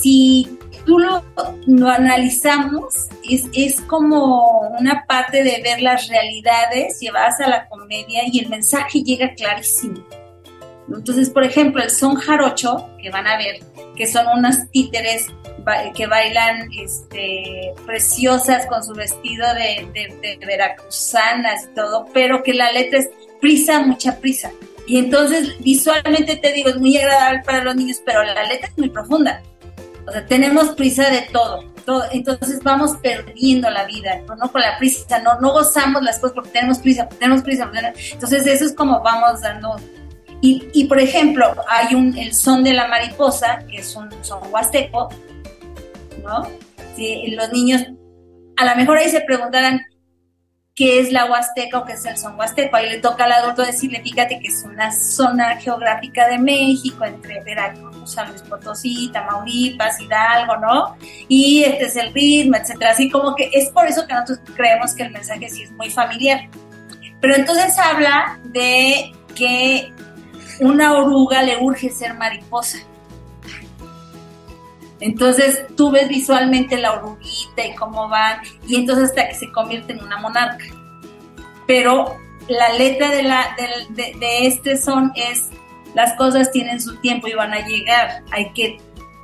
[0.00, 0.48] Si
[0.86, 1.22] tú lo,
[1.66, 8.22] lo analizamos, es, es, como una parte de ver las realidades llevadas a la comedia
[8.32, 10.02] y el mensaje llega clarísimo.
[10.96, 13.60] Entonces, por ejemplo, el son jarocho, que van a ver,
[13.96, 15.26] que son unas títeres
[15.94, 23.00] que bailan este, preciosas con su vestido de, veracruzanas y todo, pero que la letra
[23.00, 23.10] es
[23.40, 24.50] prisa, mucha prisa.
[24.86, 28.78] Y entonces visualmente te digo, es muy agradable para los niños, pero la letra es
[28.78, 29.42] muy profunda.
[30.06, 31.62] O sea, tenemos prisa de todo.
[31.84, 34.50] todo entonces vamos perdiendo la vida, ¿no?
[34.50, 37.70] Con la prisa, no, no gozamos las cosas porque tenemos prisa, tenemos prisa.
[38.12, 39.76] Entonces eso es como vamos dando
[40.40, 44.40] y, y, por ejemplo, hay un, el son de la mariposa, que es un son
[44.52, 45.08] huasteco,
[46.22, 46.48] ¿no?
[47.28, 47.82] los niños,
[48.56, 49.80] a lo mejor ahí se preguntarán
[50.74, 52.76] qué es la Huasteca o qué es el son huasteco.
[52.76, 57.42] Ahí le toca al adulto decirle, fíjate que es una zona geográfica de México, entre
[57.42, 60.96] Veracruz, San Luis Potosí, Tamaulipas, Hidalgo, ¿no?
[61.28, 62.92] Y este es el ritmo, etcétera.
[62.92, 65.90] Así como que es por eso que nosotros creemos que el mensaje sí es muy
[65.90, 66.48] familiar.
[67.20, 69.92] Pero entonces habla de que
[70.60, 72.78] una oruga le urge ser mariposa.
[75.00, 79.94] Entonces tú ves visualmente la oruguita y cómo van, y entonces hasta que se convierte
[79.94, 80.64] en una monarca.
[81.66, 82.16] Pero
[82.48, 83.56] la letra de, la,
[83.90, 85.48] de, este son es,
[85.94, 88.78] las cosas tienen su tiempo y van a llegar, hay que,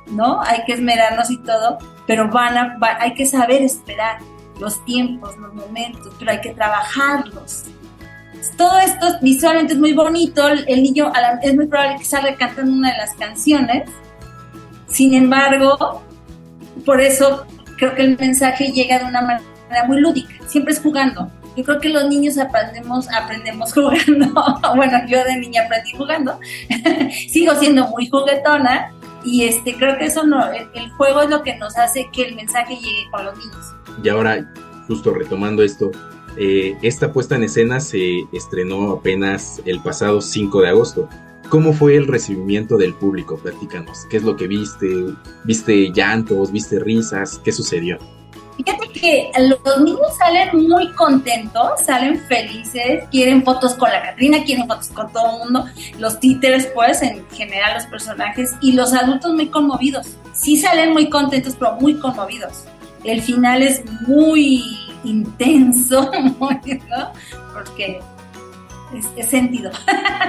[0.07, 0.41] ¿no?
[0.41, 1.77] Hay que esmerarnos y todo,
[2.07, 4.19] pero van a, hay que saber esperar
[4.59, 7.65] los tiempos, los momentos, pero hay que trabajarlos.
[8.55, 11.11] Todo esto visualmente es muy bonito, el niño
[11.41, 13.89] es muy probable que salga cantando una de las canciones,
[14.87, 16.01] sin embargo,
[16.85, 17.45] por eso
[17.77, 21.31] creo que el mensaje llega de una manera muy lúdica, siempre es jugando.
[21.55, 24.27] Yo creo que los niños aprendemos, aprendemos jugando.
[24.75, 26.39] bueno, yo de niña aprendí jugando.
[27.29, 28.91] Sigo siendo muy juguetona
[29.25, 32.35] y este creo que eso no, el, juego es lo que nos hace que el
[32.35, 33.73] mensaje llegue con los niños.
[34.03, 34.47] Y ahora,
[34.87, 35.91] justo retomando esto,
[36.37, 41.09] eh, esta puesta en escena se estrenó apenas el pasado 5 de agosto.
[41.49, 43.37] ¿Cómo fue el recibimiento del público?
[43.37, 44.05] Platícanos.
[44.09, 44.87] ¿Qué es lo que viste?
[45.45, 46.51] ¿Viste llantos?
[46.51, 47.39] ¿Viste risas?
[47.43, 47.97] ¿Qué sucedió?
[48.57, 54.67] Fíjate que los niños salen muy contentos, salen felices, quieren fotos con la Catrina, quieren
[54.67, 55.65] fotos con todo el mundo,
[55.99, 60.17] los títeres pues, en general los personajes, y los adultos muy conmovidos.
[60.33, 62.65] Sí salen muy contentos, pero muy conmovidos.
[63.03, 67.13] El final es muy intenso, ¿no?
[67.53, 68.01] Porque
[69.15, 69.71] es, sentido.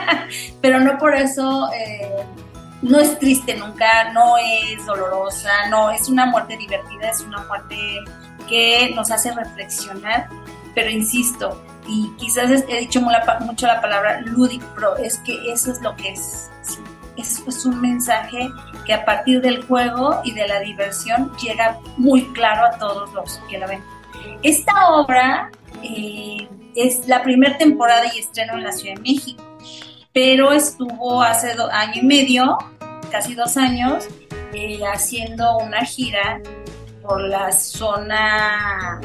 [0.61, 2.25] Pero no por eso eh,
[2.83, 7.77] no es triste nunca, no es dolorosa, no, es una muerte divertida, es una muerte
[8.49, 10.29] que nos hace reflexionar,
[10.75, 15.81] pero insisto, y quizás he dicho mucho la palabra lúdico, pero es que eso es
[15.81, 16.51] lo que es.
[17.17, 18.49] Es, un mensaje
[18.87, 23.41] que a partir del juego y de la diversión llega muy claro a todos los
[23.51, 23.83] que la ven.
[24.43, 25.51] Esta obra
[25.83, 29.43] eh, es la primera temporada y estreno en la Ciudad de México,
[30.13, 32.59] pero estuvo hace año y medio,
[33.11, 34.07] casi dos años,
[34.53, 36.41] eh, haciendo una gira
[37.03, 39.01] por la zona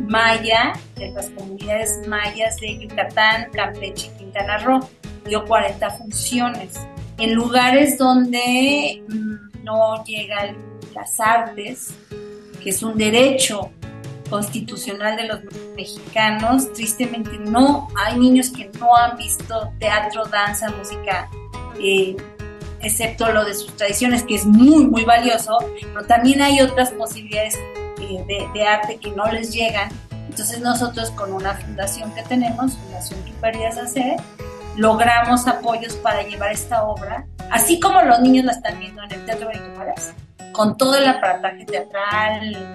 [0.00, 4.80] maya, de las comunidades mayas de Yucatán, Campeche y Quintana Roo.
[5.24, 6.74] Dio 40 funciones
[7.18, 10.56] en lugares donde mm, no llegan
[10.94, 11.94] las artes,
[12.62, 13.70] que es un derecho
[14.32, 15.40] constitucional de los
[15.76, 16.72] mexicanos.
[16.72, 21.28] Tristemente no, hay niños que no han visto teatro, danza, música,
[21.78, 22.16] eh,
[22.80, 25.58] excepto lo de sus tradiciones, que es muy, muy valioso,
[25.92, 27.56] pero también hay otras posibilidades
[28.00, 29.90] eh, de, arte que no les llegan.
[30.28, 34.16] Entonces nosotros con una fundación que tenemos, Fundación Qué Hacer,
[34.76, 39.24] logramos apoyos para llevar esta obra así como los niños la están viendo en el
[39.26, 40.14] Teatro Benito Juárez,
[40.52, 42.74] con todo el aparataje teatral,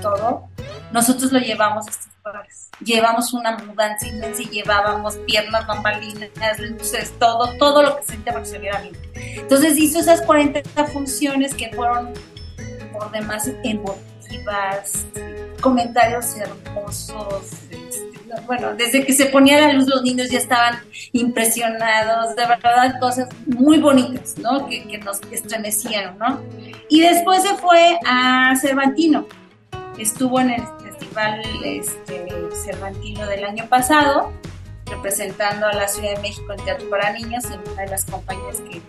[0.00, 0.48] todo,
[0.92, 2.70] nosotros lo llevamos a estos lugares.
[2.80, 8.80] Llevamos una mudanza inmensa y llevábamos piernas, bambalinas, luces, todo, todo lo que se viera
[8.80, 8.96] bien.
[9.14, 12.12] Entonces hizo esas 40 funciones que fueron
[12.92, 15.06] por demás emotivas,
[15.60, 18.08] comentarios hermosos, este,
[18.46, 20.80] bueno, desde que se ponía la luz los niños ya estaban
[21.12, 24.66] impresionados, de verdad cosas muy bonitas, ¿no?
[24.66, 26.40] Que, que nos estremecieron, ¿no?
[26.88, 29.26] Y después se fue a Cervantino,
[29.98, 30.62] estuvo en el
[31.08, 32.26] Festival este,
[32.64, 34.32] Cervantino del año pasado,
[34.86, 38.60] representando a la Ciudad de México en Teatro para Niños, en una de las compañías
[38.60, 38.82] que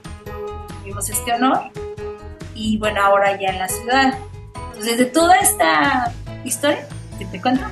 [0.81, 1.71] tuvimos este honor,
[2.55, 4.17] y bueno, ahora ya en la ciudad.
[4.67, 6.13] Entonces, de toda esta
[6.43, 7.65] historia que te cuento,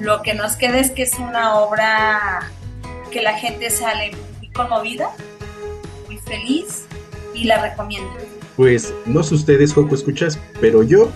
[0.00, 2.50] lo que nos queda es que es una obra
[3.10, 5.10] que la gente sale muy conmovida,
[6.06, 6.86] muy feliz
[7.34, 8.10] y la recomiendo.
[8.56, 11.10] Pues no sé ustedes, Joco, escuchas, pero yo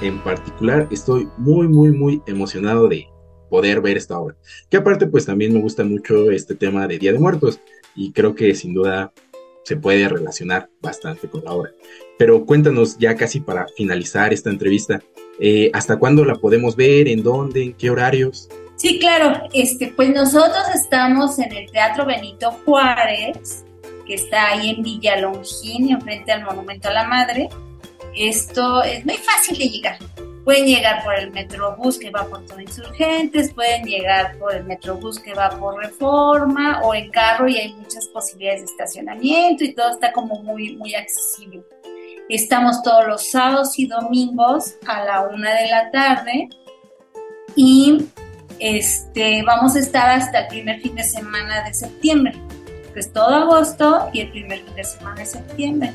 [0.00, 3.08] en particular estoy muy, muy, muy emocionado de
[3.50, 4.36] poder ver esta obra.
[4.70, 7.60] Que aparte, pues también me gusta mucho este tema de Día de Muertos
[7.94, 9.12] y creo que sin duda
[9.64, 11.72] se puede relacionar bastante con la obra.
[12.18, 15.02] Pero cuéntanos ya casi para finalizar esta entrevista,
[15.40, 17.08] eh, ¿hasta cuándo la podemos ver?
[17.08, 17.62] ¿En dónde?
[17.62, 18.48] ¿En qué horarios?
[18.76, 19.48] Sí, claro.
[19.52, 23.64] Este, pues nosotros estamos en el Teatro Benito Juárez,
[24.06, 27.48] que está ahí en Villa Longín, frente al Monumento a la Madre.
[28.14, 29.98] Esto es muy fácil de llegar.
[30.44, 35.18] Pueden llegar por el Metrobús que va por todo Insurgentes, pueden llegar por el Metrobús
[35.18, 39.90] que va por Reforma o en carro y hay muchas posibilidades de estacionamiento y todo
[39.90, 41.62] está como muy, muy accesible.
[42.30, 46.48] Estamos todos los sábados y domingos a la una de la tarde
[47.54, 48.06] y
[48.58, 52.32] este, vamos a estar hasta el primer fin de semana de septiembre,
[52.94, 55.92] que es todo agosto y el primer fin de semana de septiembre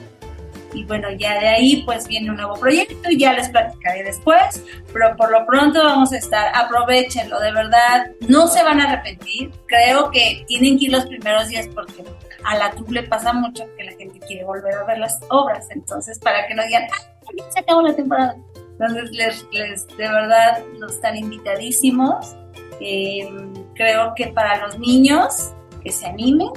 [0.74, 4.64] y bueno, ya de ahí pues viene un nuevo proyecto y ya les platicaré después,
[4.92, 9.52] pero por lo pronto vamos a estar, aprovechenlo, de verdad, no se van a arrepentir,
[9.68, 12.04] creo que tienen que ir los primeros días porque
[12.44, 15.68] a la TUB le pasa mucho que la gente quiere volver a ver las obras,
[15.72, 17.14] entonces para que no digan, ah,
[17.50, 18.36] se acabó la temporada.
[18.80, 22.36] Entonces, les, les, de verdad, nos están invitadísimos.
[22.80, 23.30] Eh,
[23.76, 25.52] creo que para los niños
[25.84, 26.50] que se animen,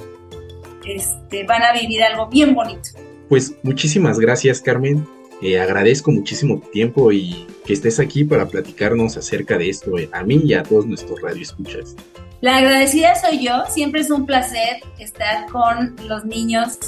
[0.86, 2.90] este, van a vivir algo bien bonito.
[3.28, 5.06] Pues muchísimas gracias Carmen,
[5.42, 10.22] eh, agradezco muchísimo tu tiempo y que estés aquí para platicarnos acerca de esto a
[10.22, 11.96] mí y a todos nuestros radioescuchas.
[12.40, 16.78] La agradecida soy yo, siempre es un placer estar con los niños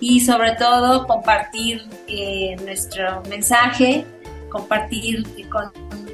[0.00, 4.04] y sobre todo compartir eh, nuestro mensaje,
[4.50, 5.70] compartir con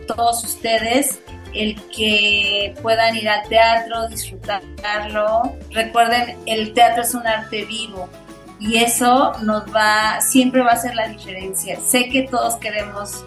[0.06, 1.20] todos ustedes
[1.54, 5.54] el que puedan ir al teatro, disfrutarlo.
[5.70, 8.08] Recuerden, el teatro es un arte vivo,
[8.62, 11.80] y eso nos va, siempre va a ser la diferencia.
[11.80, 13.24] Sé que todos queremos,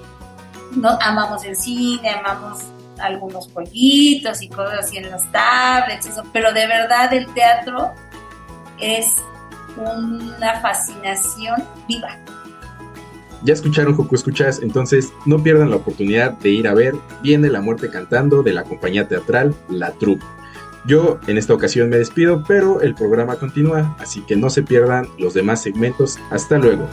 [0.76, 2.60] no, amamos el cine, amamos
[3.00, 7.92] algunos jueguitos y cosas así en las tablets, pero de verdad el teatro
[8.80, 9.16] es
[9.76, 12.18] una fascinación viva.
[13.44, 17.62] Ya escucharon Joco Escuchas, entonces no pierdan la oportunidad de ir a ver Viene la
[17.62, 20.26] muerte cantando de la compañía teatral La Troupe.
[20.88, 25.08] Yo en esta ocasión me despido, pero el programa continúa, así que no se pierdan
[25.18, 26.20] los demás segmentos.
[26.30, 26.88] Hasta luego.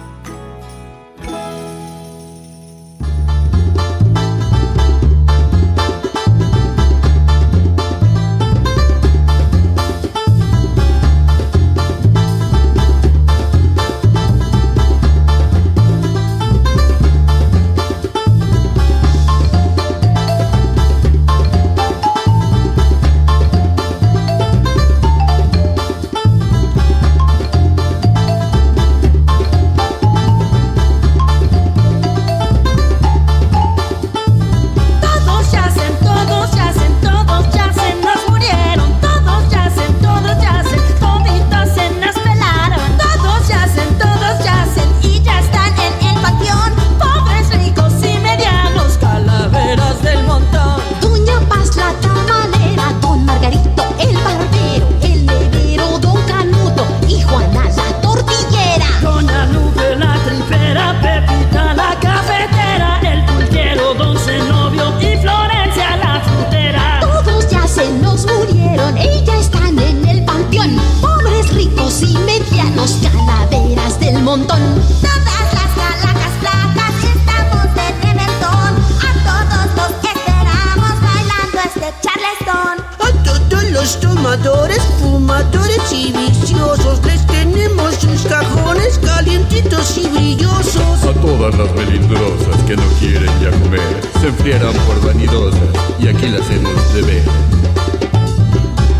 [91.43, 93.81] Todas las melindrosas que no quieren ya comer
[94.21, 95.61] se enfriarán por vanidosas
[95.99, 97.25] y aquí las hemos de ver.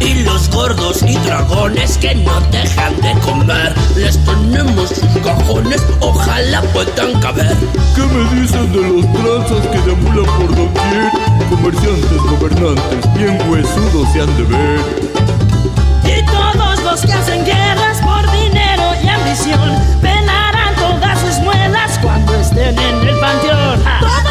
[0.01, 6.63] Y los gordos y dragones que no dejan de comer, les tenemos sus cajones, ojalá
[6.73, 7.57] puedan caber.
[7.95, 11.13] ¿Qué me dicen de los tranzas que deambulan por doquier?
[11.49, 14.81] Comerciantes, gobernantes, bien huesudos se han de ver.
[16.19, 20.52] Y todos los que hacen guerras por dinero y ambición penarán
[22.43, 23.81] estén en el panteón.
[24.01, 24.22] Todos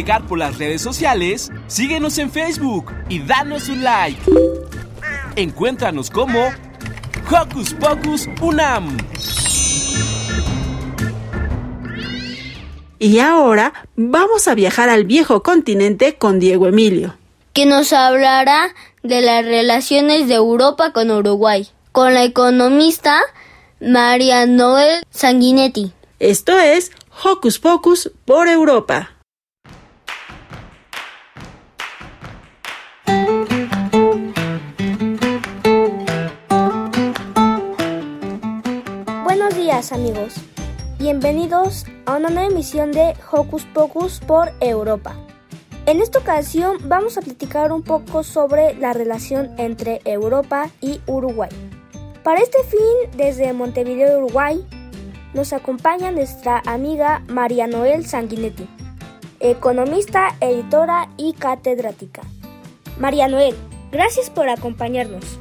[0.00, 4.18] navegar por las redes sociales, síguenos en Facebook y danos un like.
[5.36, 6.48] Encuéntranos como
[7.30, 8.96] Hocus Pocus Unam.
[12.98, 17.16] Y ahora vamos a viajar al viejo continente con Diego Emilio.
[17.52, 18.68] que nos hablará
[19.02, 23.20] de las relaciones de Europa con Uruguay, con la economista
[23.80, 25.92] María Noel Sanguinetti.
[26.20, 26.92] Esto es
[27.24, 29.19] Hocus Pocus por Europa.
[39.32, 40.34] Buenos días amigos,
[40.98, 45.14] bienvenidos a una nueva emisión de Hocus Pocus por Europa.
[45.86, 51.48] En esta ocasión vamos a platicar un poco sobre la relación entre Europa y Uruguay.
[52.24, 54.66] Para este fin, desde Montevideo, Uruguay,
[55.32, 58.68] nos acompaña nuestra amiga María Noel Sanguinetti,
[59.38, 62.22] economista, editora y catedrática.
[62.98, 63.54] María Noel,
[63.92, 65.38] gracias por acompañarnos.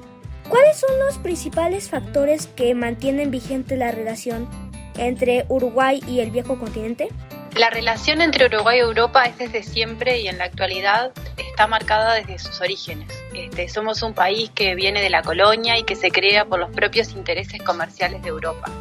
[0.49, 4.49] ¿Cuáles son los principales factores que mantienen vigente la relación
[4.97, 7.09] entre Uruguay y el viejo continente?
[7.55, 12.15] La relación entre Uruguay y Europa es desde siempre y en la actualidad está marcada
[12.15, 13.07] desde sus orígenes.
[13.35, 16.71] Este, somos un país que viene de la colonia y que se crea por los
[16.71, 18.71] propios intereses comerciales de Europa.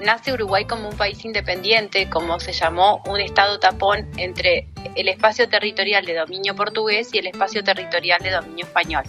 [0.00, 5.48] Nace Uruguay como un país independiente, como se llamó un estado tapón entre el espacio
[5.48, 9.04] territorial de dominio portugués y el espacio territorial de dominio español.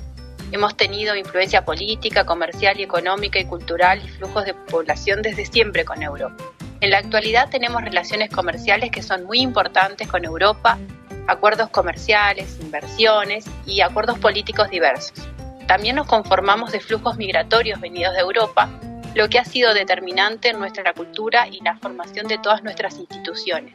[0.53, 5.83] Hemos tenido influencia política, comercial y económica y cultural y flujos de población desde siempre
[5.83, 6.43] con Europa.
[6.79, 10.77] En la actualidad tenemos relaciones comerciales que son muy importantes con Europa,
[11.25, 15.27] acuerdos comerciales, inversiones y acuerdos políticos diversos.
[15.65, 18.69] También nos conformamos de flujos migratorios venidos de Europa,
[19.15, 23.73] lo que ha sido determinante en nuestra cultura y la formación de todas nuestras instituciones.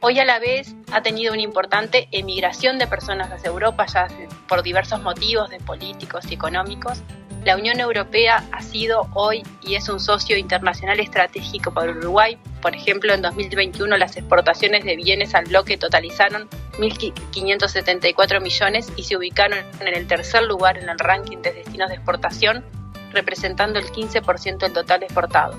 [0.00, 4.08] Hoy a la vez ha tenido una importante emigración de personas hacia Europa, ya
[4.46, 7.02] por diversos motivos de políticos y económicos.
[7.44, 12.36] La Unión Europea ha sido hoy y es un socio internacional estratégico para Uruguay.
[12.60, 19.16] Por ejemplo, en 2021 las exportaciones de bienes al bloque totalizaron 1.574 millones y se
[19.16, 22.64] ubicaron en el tercer lugar en el ranking de destinos de exportación,
[23.12, 25.56] representando el 15% del total exportado.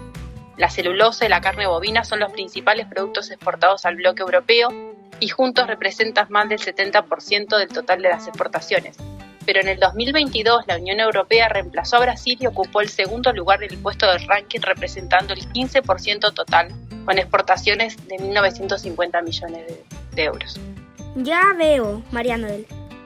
[0.58, 4.70] La celulosa y la carne bovina son los principales productos exportados al bloque europeo
[5.20, 8.98] y juntos representan más del 70% del total de las exportaciones.
[9.46, 13.60] Pero en el 2022 la Unión Europea reemplazó a Brasil y ocupó el segundo lugar
[13.60, 16.70] del puesto del ranking representando el 15% total,
[17.06, 19.62] con exportaciones de 1.950 millones
[20.14, 20.60] de, euros.
[21.16, 22.38] Ya veo, María.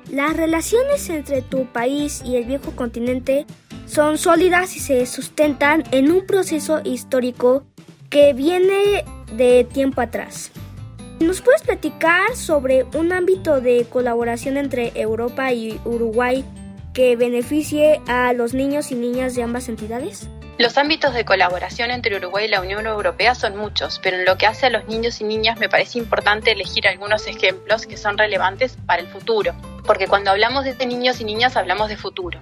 [0.09, 3.45] Las relaciones entre tu país y el viejo continente
[3.91, 7.65] son sólidas y se sustentan en un proceso histórico
[8.09, 10.51] que viene de tiempo atrás.
[11.19, 16.45] ¿Nos puedes platicar sobre un ámbito de colaboración entre Europa y Uruguay
[16.93, 20.29] que beneficie a los niños y niñas de ambas entidades?
[20.57, 24.37] Los ámbitos de colaboración entre Uruguay y la Unión Europea son muchos, pero en lo
[24.37, 28.17] que hace a los niños y niñas me parece importante elegir algunos ejemplos que son
[28.17, 29.53] relevantes para el futuro,
[29.85, 32.39] porque cuando hablamos de niños y niñas hablamos de futuro.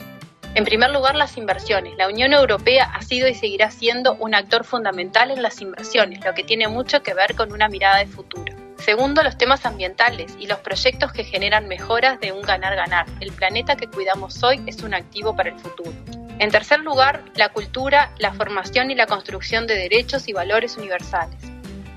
[0.56, 1.96] En primer lugar, las inversiones.
[1.98, 6.34] La Unión Europea ha sido y seguirá siendo un actor fundamental en las inversiones, lo
[6.34, 8.56] que tiene mucho que ver con una mirada de futuro.
[8.78, 13.06] Segundo, los temas ambientales y los proyectos que generan mejoras de un ganar-ganar.
[13.20, 15.94] El planeta que cuidamos hoy es un activo para el futuro.
[16.40, 21.38] En tercer lugar, la cultura, la formación y la construcción de derechos y valores universales.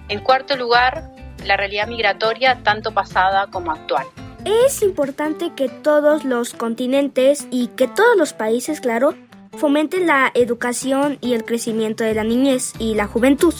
[0.08, 1.08] En cuarto lugar,
[1.46, 4.06] la realidad migratoria, tanto pasada como actual.
[4.44, 9.14] Es importante que todos los continentes y que todos los países, claro,
[9.56, 13.54] fomenten la educación y el crecimiento de la niñez y la juventud.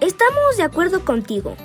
[0.00, 1.56] Estamos de acuerdo contigo.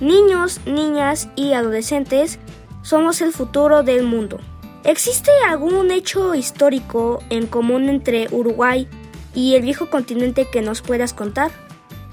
[0.00, 2.38] Niños, niñas y adolescentes
[2.82, 4.38] somos el futuro del mundo.
[4.84, 8.88] ¿Existe algún hecho histórico en común entre Uruguay
[9.34, 11.50] y el viejo continente que nos puedas contar?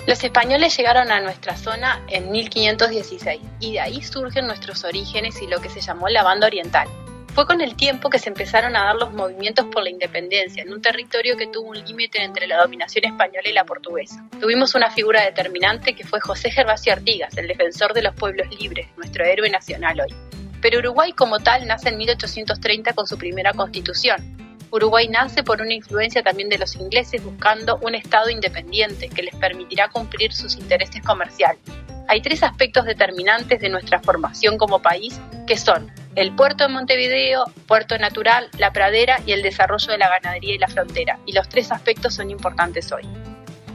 [0.06, 5.47] Los españoles llegaron a nuestra zona en 1516 y de ahí surgen nuestros orígenes y
[5.47, 6.89] lo que se llamó la banda oriental.
[7.34, 10.74] Fue con el tiempo que se empezaron a dar los movimientos por la independencia en
[10.74, 14.24] un territorio que tuvo un límite entre la dominación española y la portuguesa.
[14.41, 18.88] Tuvimos una figura determinante que fue José Gervasio Artigas, el defensor de los pueblos libres,
[18.97, 20.14] nuestro héroe nacional hoy.
[20.62, 24.53] Pero Uruguay como tal nace en 1830 con su primera constitución.
[24.74, 29.36] Uruguay nace por una influencia también de los ingleses buscando un Estado independiente que les
[29.36, 31.61] permitirá cumplir sus intereses comerciales.
[32.07, 37.45] Hay tres aspectos determinantes de nuestra formación como país que son el puerto de Montevideo,
[37.67, 41.19] puerto natural, la pradera y el desarrollo de la ganadería y la frontera.
[41.28, 43.03] Y los tres aspectos son importantes hoy.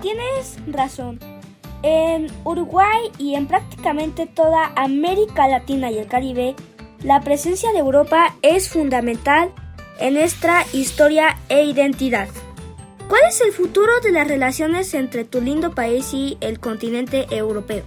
[0.03, 1.21] Tienes razón.
[1.85, 6.57] En Uruguay y en prácticamente toda América Latina y el Caribe,
[7.05, 9.53] la presencia de Europa es fundamental
[9.99, 12.29] en nuestra historia e identidad.
[13.09, 17.85] ¿Cuál es el futuro de las relaciones entre tu lindo país y el continente europeo?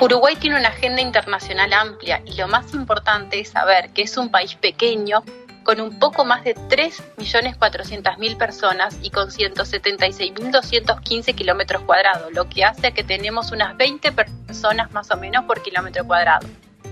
[0.00, 4.30] Uruguay tiene una agenda internacional amplia y lo más importante es saber que es un
[4.30, 5.22] país pequeño
[5.64, 12.92] con un poco más de 3.400.000 personas y con 176.215 kilómetros cuadrados, lo que hace
[12.92, 16.46] que tenemos unas 20 personas más o menos por kilómetro cuadrado.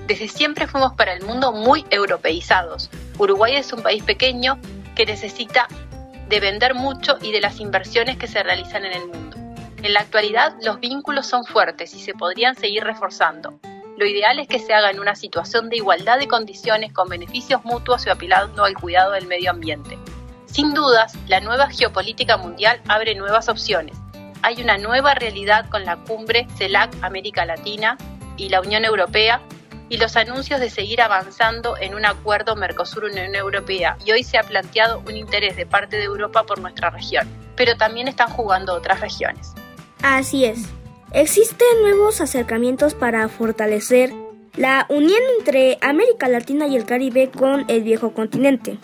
[0.07, 2.91] Desde siempre fuimos para el mundo muy europeizados.
[3.19, 4.59] Uruguay es un país pequeño
[4.95, 5.69] que necesita
[6.29, 9.37] de vender mucho y de las inversiones que se realizan en el mundo.
[9.83, 13.59] En la actualidad los vínculos son fuertes y se podrían seguir reforzando.
[13.99, 17.65] Lo ideal es que se haga en una situación de igualdad de condiciones con beneficios
[17.65, 19.99] mutuos y apelando al cuidado del medio ambiente.
[20.47, 23.97] Sin dudas, la nueva geopolítica mundial abre nuevas opciones.
[24.43, 27.97] Hay una nueva realidad con la cumbre CELAC América Latina
[28.37, 29.41] y la Unión Europea
[29.89, 33.97] y los anuncios de seguir avanzando en un acuerdo Mercosur-Unión Europea.
[34.05, 37.77] Y hoy se ha planteado un interés de parte de Europa por nuestra región, pero
[37.77, 39.53] también están jugando otras regiones.
[40.03, 40.61] Así es.
[41.13, 44.13] Existen nuevos acercamientos para fortalecer
[44.57, 48.79] la unión entre América Latina y el Caribe con el viejo continente.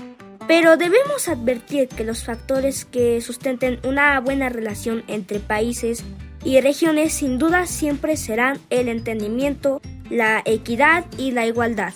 [0.47, 6.05] Pero debemos advertir que los factores que sustenten una buena relación entre países
[6.43, 11.93] y regiones sin duda siempre serán el entendimiento, la equidad y la igualdad.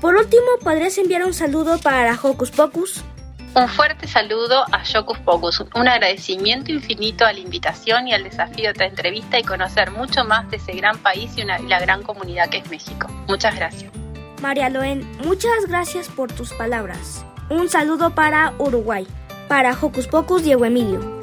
[0.00, 3.04] Por último, ¿podrías enviar un saludo para Hocus Pocus?
[3.54, 8.64] Un fuerte saludo a Jocus Pocus, un agradecimiento infinito a la invitación y al desafío
[8.64, 11.78] de esta entrevista y conocer mucho más de ese gran país y, una, y la
[11.78, 13.08] gran comunidad que es México.
[13.28, 13.92] Muchas gracias.
[14.40, 17.24] María Loen, muchas gracias por tus palabras.
[17.50, 19.06] Un saludo para Uruguay.
[19.48, 21.21] Para Hocus Pocus, Diego Emilio.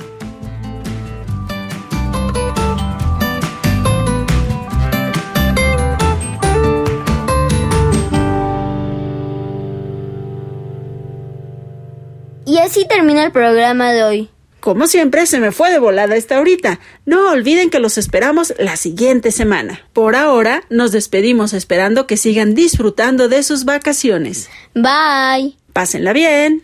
[12.60, 14.30] Así termina el programa de hoy.
[14.60, 16.80] Como siempre, se me fue de volada esta ahorita.
[17.06, 19.82] No olviden que los esperamos la siguiente semana.
[19.94, 24.50] Por ahora, nos despedimos esperando que sigan disfrutando de sus vacaciones.
[24.74, 25.56] Bye.
[25.72, 26.64] Pásenla bien.